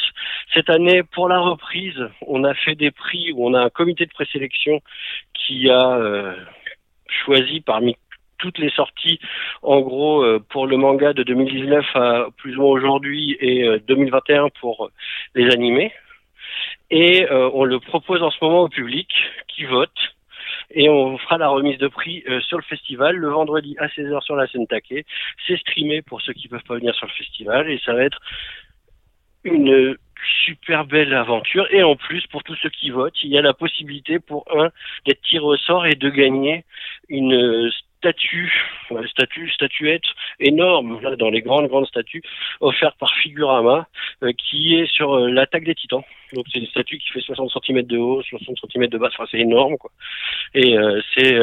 Cette 0.53 0.69
année, 0.69 1.03
pour 1.03 1.29
la 1.29 1.39
reprise, 1.39 2.01
on 2.25 2.43
a 2.43 2.53
fait 2.53 2.75
des 2.75 2.91
prix 2.91 3.31
où 3.33 3.47
on 3.47 3.53
a 3.53 3.61
un 3.61 3.69
comité 3.69 4.05
de 4.05 4.11
présélection 4.11 4.81
qui 5.33 5.69
a 5.69 5.97
euh, 5.97 6.35
choisi 7.07 7.61
parmi 7.61 7.95
toutes 8.37 8.57
les 8.57 8.71
sorties, 8.71 9.19
en 9.61 9.79
gros, 9.81 10.23
euh, 10.23 10.43
pour 10.49 10.67
le 10.67 10.77
manga 10.77 11.13
de 11.13 11.23
2019 11.23 11.85
à 11.95 12.27
plus 12.37 12.57
ou 12.57 12.61
moins 12.61 12.71
aujourd'hui 12.71 13.37
et 13.39 13.79
2021 13.87 14.49
pour 14.59 14.89
les 15.35 15.51
animés. 15.51 15.93
Et 16.91 17.25
on 17.31 17.63
le 17.63 17.79
propose 17.79 18.21
en 18.21 18.31
ce 18.31 18.37
moment 18.41 18.61
au 18.61 18.69
public 18.69 19.09
qui 19.47 19.65
vote. 19.65 20.15
Et 20.71 20.89
on 20.89 21.17
fera 21.17 21.37
la 21.37 21.49
remise 21.49 21.77
de 21.77 21.87
prix 21.87 22.23
euh, 22.27 22.41
sur 22.41 22.57
le 22.57 22.63
festival 22.63 23.15
le 23.15 23.29
vendredi 23.29 23.75
à 23.79 23.87
16h 23.87 24.21
sur 24.23 24.35
la 24.35 24.47
scène 24.47 24.67
Taquet. 24.67 25.05
C'est 25.47 25.57
streamé 25.57 26.01
pour 26.01 26.21
ceux 26.21 26.33
qui 26.33 26.47
peuvent 26.47 26.63
pas 26.63 26.75
venir 26.75 26.95
sur 26.95 27.07
le 27.07 27.11
festival. 27.11 27.69
Et 27.69 27.79
ça 27.85 27.93
va 27.93 28.03
être 28.03 28.19
une 29.43 29.95
super 30.45 30.85
belle 30.85 31.13
aventure. 31.13 31.67
Et 31.71 31.83
en 31.83 31.95
plus 31.95 32.25
pour 32.27 32.43
tous 32.43 32.55
ceux 32.55 32.69
qui 32.69 32.89
votent, 32.89 33.23
il 33.23 33.31
y 33.31 33.37
a 33.37 33.41
la 33.41 33.53
possibilité 33.53 34.19
pour 34.19 34.45
un 34.55 34.69
d'être 35.05 35.21
tiré 35.21 35.43
au 35.43 35.57
sort 35.57 35.85
et 35.85 35.95
de 35.95 36.09
gagner 36.09 36.65
une 37.09 37.71
statue, 38.05 38.53
une 38.91 39.07
statue, 39.07 39.49
statuette 39.49 40.03
énorme 40.39 41.01
là, 41.01 41.15
dans 41.15 41.31
les 41.31 41.41
grandes 41.41 41.67
grandes 41.67 41.87
statues 41.87 42.21
offertes 42.61 42.97
par 42.99 43.11
Figurama 43.15 43.87
euh, 44.23 44.31
qui 44.37 44.75
est 44.75 44.85
sur 44.85 45.15
euh, 45.15 45.31
l'attaque 45.31 45.63
des 45.63 45.73
Titans. 45.73 46.03
Donc 46.33 46.45
c'est 46.51 46.59
une 46.59 46.67
statue 46.67 46.99
qui 46.99 47.09
fait 47.11 47.21
60 47.21 47.51
cm 47.65 47.81
de 47.83 47.97
haut, 47.97 48.21
60 48.21 48.57
cm 48.71 48.87
de 48.87 48.97
bas, 48.99 49.09
enfin 49.11 49.25
c'est 49.31 49.39
énorme 49.39 49.77
quoi. 49.77 49.89
Et 50.53 50.77
euh, 50.77 51.01
c'est 51.15 51.33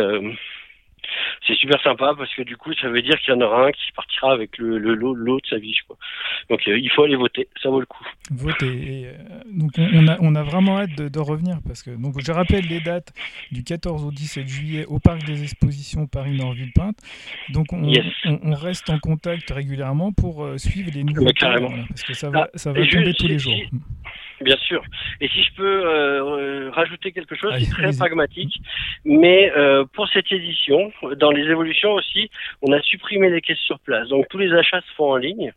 c'est 1.46 1.56
super 1.56 1.80
sympa 1.82 2.14
parce 2.16 2.32
que 2.34 2.42
du 2.42 2.56
coup 2.56 2.72
ça 2.74 2.88
veut 2.88 3.02
dire 3.02 3.18
qu'il 3.20 3.34
y 3.34 3.36
en 3.36 3.40
aura 3.40 3.66
un 3.66 3.72
qui 3.72 3.92
partira 3.92 4.32
avec 4.32 4.58
le, 4.58 4.78
le 4.78 4.94
lot, 4.94 5.14
lot 5.14 5.40
de 5.40 5.46
sa 5.46 5.58
vie 5.58 5.76
quoi. 5.86 5.96
Donc 6.50 6.60
euh, 6.66 6.78
il 6.78 6.90
faut 6.90 7.04
aller 7.04 7.16
voter, 7.16 7.48
ça 7.62 7.68
vaut 7.68 7.80
le 7.80 7.86
coup. 7.86 8.04
Voter. 8.30 8.66
Et, 8.66 9.06
euh, 9.06 9.12
donc 9.46 9.72
on 9.78 10.08
a, 10.08 10.16
on 10.20 10.34
a 10.34 10.42
vraiment 10.42 10.78
hâte 10.80 10.94
de, 10.96 11.08
de, 11.08 11.18
revenir 11.18 11.58
parce 11.66 11.82
que 11.82 11.90
donc 11.90 12.14
je 12.20 12.32
rappelle 12.32 12.66
les 12.66 12.80
dates 12.80 13.12
du 13.50 13.64
14 13.64 14.04
au 14.04 14.10
17 14.10 14.46
juillet 14.46 14.84
au 14.86 14.98
parc 14.98 15.24
des 15.24 15.42
expositions 15.42 16.06
Paris 16.06 16.36
Nord 16.36 16.52
Villepinte. 16.52 16.98
Donc 17.50 17.72
on, 17.72 17.84
yes. 17.84 18.04
on, 18.24 18.38
on, 18.42 18.54
reste 18.54 18.90
en 18.90 18.98
contact 18.98 19.50
régulièrement 19.50 20.12
pour 20.12 20.44
euh, 20.44 20.58
suivre 20.58 20.90
les 20.94 21.04
nouveaux 21.04 21.32
carrément. 21.32 21.68
Voilà, 21.68 21.84
parce 21.88 22.02
que 22.02 22.14
ça 22.14 22.30
va, 22.30 22.48
ah, 22.52 22.58
ça 22.58 22.72
va 22.72 22.86
tomber 22.86 23.12
je, 23.12 23.16
tous 23.16 23.26
les 23.26 23.38
si, 23.38 23.44
jours. 23.44 23.60
Bien 24.42 24.56
sûr. 24.56 24.82
Et 25.20 25.28
si 25.28 25.42
je 25.42 25.54
peux 25.54 25.86
euh, 25.86 26.70
rajouter 26.70 27.12
quelque 27.12 27.36
chose, 27.36 27.54
c'est 27.58 27.70
très 27.70 27.96
pragmatique, 27.96 28.60
mais 29.04 29.52
euh, 29.56 29.84
pour 29.92 30.08
cette 30.08 30.30
édition, 30.32 30.92
dans 31.16 31.30
les 31.30 31.44
évolutions 31.44 31.92
aussi, 31.92 32.30
on 32.60 32.72
a 32.72 32.80
supprimé 32.82 33.30
les 33.30 33.40
caisses 33.40 33.58
sur 33.58 33.78
place. 33.80 34.08
Donc 34.08 34.26
tous 34.28 34.38
les 34.38 34.52
achats 34.52 34.80
se 34.80 34.94
font 34.96 35.12
en 35.12 35.16
ligne. 35.16 35.52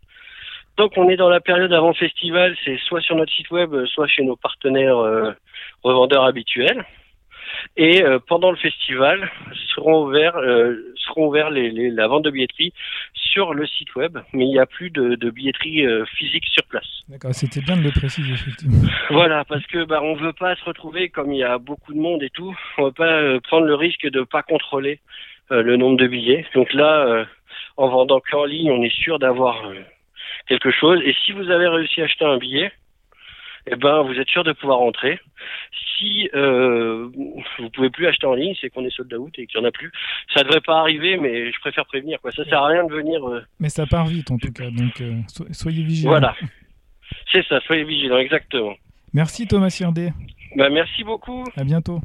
Tant 0.75 0.89
qu'on 0.89 1.09
est 1.09 1.15
dans 1.15 1.29
la 1.29 1.39
période 1.39 1.71
avant 1.71 1.93
festival, 1.93 2.55
c'est 2.65 2.77
soit 2.79 3.01
sur 3.01 3.15
notre 3.15 3.31
site 3.31 3.49
web, 3.49 3.73
soit 3.85 4.07
chez 4.07 4.23
nos 4.23 4.35
partenaires 4.35 4.97
euh, 4.97 5.31
revendeurs 5.83 6.25
habituels. 6.25 6.85
Et 7.77 8.03
euh, 8.03 8.19
pendant 8.25 8.51
le 8.51 8.57
festival, 8.57 9.29
seront 9.73 10.05
ouverts, 10.05 10.37
euh, 10.37 10.75
seront 10.95 11.27
ouverts 11.27 11.49
les, 11.49 11.71
les, 11.71 11.89
la 11.89 12.07
vente 12.07 12.23
de 12.23 12.31
billetterie 12.31 12.73
sur 13.13 13.53
le 13.53 13.67
site 13.67 13.93
web, 13.95 14.17
mais 14.33 14.45
il 14.45 14.51
n'y 14.51 14.59
a 14.59 14.65
plus 14.65 14.89
de, 14.89 15.15
de 15.15 15.29
billetterie 15.29 15.85
euh, 15.85 16.05
physique 16.05 16.45
sur 16.47 16.63
place. 16.63 16.87
D'accord, 17.09 17.33
c'était 17.33 17.61
bien 17.61 17.75
de 17.77 17.83
le 17.83 17.91
préciser 17.91 18.33
effectivement. 18.33 18.81
Voilà, 19.09 19.43
parce 19.45 19.65
que 19.67 19.83
bah 19.83 19.99
on 20.01 20.15
veut 20.15 20.33
pas 20.33 20.55
se 20.55 20.63
retrouver 20.63 21.09
comme 21.09 21.31
il 21.33 21.39
y 21.39 21.43
a 21.43 21.57
beaucoup 21.57 21.93
de 21.93 21.99
monde 21.99 22.23
et 22.23 22.29
tout, 22.29 22.55
on 22.77 22.85
veut 22.85 22.91
pas 22.91 23.39
prendre 23.41 23.65
le 23.65 23.75
risque 23.75 24.07
de 24.09 24.23
pas 24.23 24.41
contrôler 24.41 24.99
le 25.49 25.75
nombre 25.75 25.97
de 25.97 26.07
billets. 26.07 26.45
Donc 26.55 26.73
là, 26.73 27.27
en 27.77 27.89
vendant 27.89 28.19
qu'en 28.19 28.45
ligne, 28.45 28.71
on 28.71 28.81
est 28.81 28.95
sûr 28.95 29.19
d'avoir 29.19 29.71
quelque 30.47 30.71
chose. 30.71 31.01
Et 31.05 31.13
si 31.25 31.31
vous 31.33 31.49
avez 31.51 31.67
réussi 31.67 32.01
à 32.01 32.05
acheter 32.05 32.25
un 32.25 32.37
billet, 32.37 32.71
eh 33.67 33.75
ben, 33.75 34.01
vous 34.03 34.13
êtes 34.13 34.29
sûr 34.29 34.43
de 34.43 34.53
pouvoir 34.53 34.79
rentrer. 34.79 35.19
Si 35.97 36.29
euh, 36.33 37.09
vous 37.57 37.69
pouvez 37.69 37.89
plus 37.89 38.05
acheter 38.05 38.27
en 38.27 38.33
ligne, 38.33 38.53
c'est 38.59 38.69
qu'on 38.69 38.85
est 38.85 38.89
sold 38.89 39.13
out 39.13 39.33
et 39.37 39.47
qu'il 39.47 39.59
y 39.59 39.63
en 39.63 39.65
a 39.65 39.71
plus. 39.71 39.91
Ça 40.33 40.43
devrait 40.43 40.61
pas 40.61 40.79
arriver, 40.79 41.17
mais 41.17 41.51
je 41.51 41.59
préfère 41.59 41.85
prévenir. 41.85 42.19
Quoi. 42.21 42.31
Ça 42.31 42.43
sert 42.45 42.61
à 42.61 42.67
rien 42.67 42.83
de 42.85 42.93
venir. 42.93 43.27
Euh... 43.27 43.41
Mais 43.59 43.69
ça 43.69 43.85
part 43.85 44.05
vite 44.05 44.29
en 44.29 44.37
tout 44.37 44.51
cas, 44.51 44.69
donc 44.69 45.01
euh, 45.01 45.21
so 45.27 45.45
soyez 45.51 45.83
vigilants. 45.83 46.11
Voilà, 46.11 46.35
c'est 47.31 47.45
ça. 47.47 47.59
Soyez 47.61 47.85
vigilants, 47.85 48.17
exactement. 48.17 48.75
Merci 49.13 49.47
Thomas 49.47 49.69
Sirdé. 49.69 50.09
Bah, 50.57 50.69
merci 50.69 51.03
beaucoup. 51.03 51.45
À 51.55 51.63
bientôt. 51.63 52.01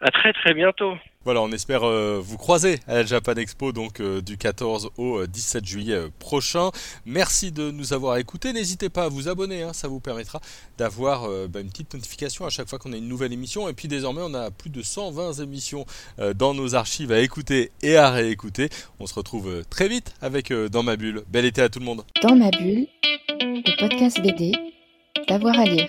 À 0.00 0.10
très 0.10 0.32
très 0.32 0.54
bientôt. 0.54 0.96
Voilà, 1.24 1.40
on 1.40 1.50
espère 1.52 1.84
euh, 1.84 2.20
vous 2.22 2.36
croiser 2.36 2.80
à 2.86 2.96
la 2.96 3.04
Japan 3.04 3.32
Expo 3.32 3.72
donc 3.72 4.00
euh, 4.00 4.20
du 4.20 4.36
14 4.36 4.90
au 4.98 5.26
17 5.26 5.64
juillet 5.64 5.94
euh, 5.94 6.08
prochain. 6.18 6.70
Merci 7.06 7.50
de 7.50 7.70
nous 7.70 7.94
avoir 7.94 8.18
écoutés. 8.18 8.52
N'hésitez 8.52 8.90
pas 8.90 9.04
à 9.04 9.08
vous 9.08 9.26
abonner, 9.30 9.62
hein, 9.62 9.72
ça 9.72 9.88
vous 9.88 10.00
permettra 10.00 10.42
d'avoir 10.76 11.26
bah, 11.48 11.60
une 11.60 11.70
petite 11.70 11.94
notification 11.94 12.44
à 12.44 12.50
chaque 12.50 12.68
fois 12.68 12.78
qu'on 12.78 12.92
a 12.92 12.96
une 12.96 13.08
nouvelle 13.08 13.32
émission. 13.32 13.70
Et 13.70 13.72
puis 13.72 13.88
désormais, 13.88 14.20
on 14.22 14.34
a 14.34 14.50
plus 14.50 14.68
de 14.68 14.82
120 14.82 15.34
émissions 15.34 15.86
dans 16.34 16.52
nos 16.52 16.74
archives 16.74 17.12
à 17.12 17.20
écouter 17.20 17.70
et 17.82 17.96
à 17.96 18.10
réécouter. 18.10 18.68
On 18.98 19.06
se 19.06 19.14
retrouve 19.14 19.62
très 19.70 19.88
vite 19.88 20.14
avec 20.20 20.52
Dans 20.52 20.82
ma 20.82 20.96
bulle. 20.96 21.22
Bel 21.28 21.44
été 21.44 21.62
à 21.62 21.68
tout 21.68 21.78
le 21.78 21.84
monde. 21.84 22.04
Dans 22.22 22.34
ma 22.34 22.50
bulle, 22.50 22.86
le 23.40 23.80
podcast 23.80 24.20
BD, 24.20 24.52
d'avoir 25.28 25.58
à 25.58 25.64
lire. 25.64 25.88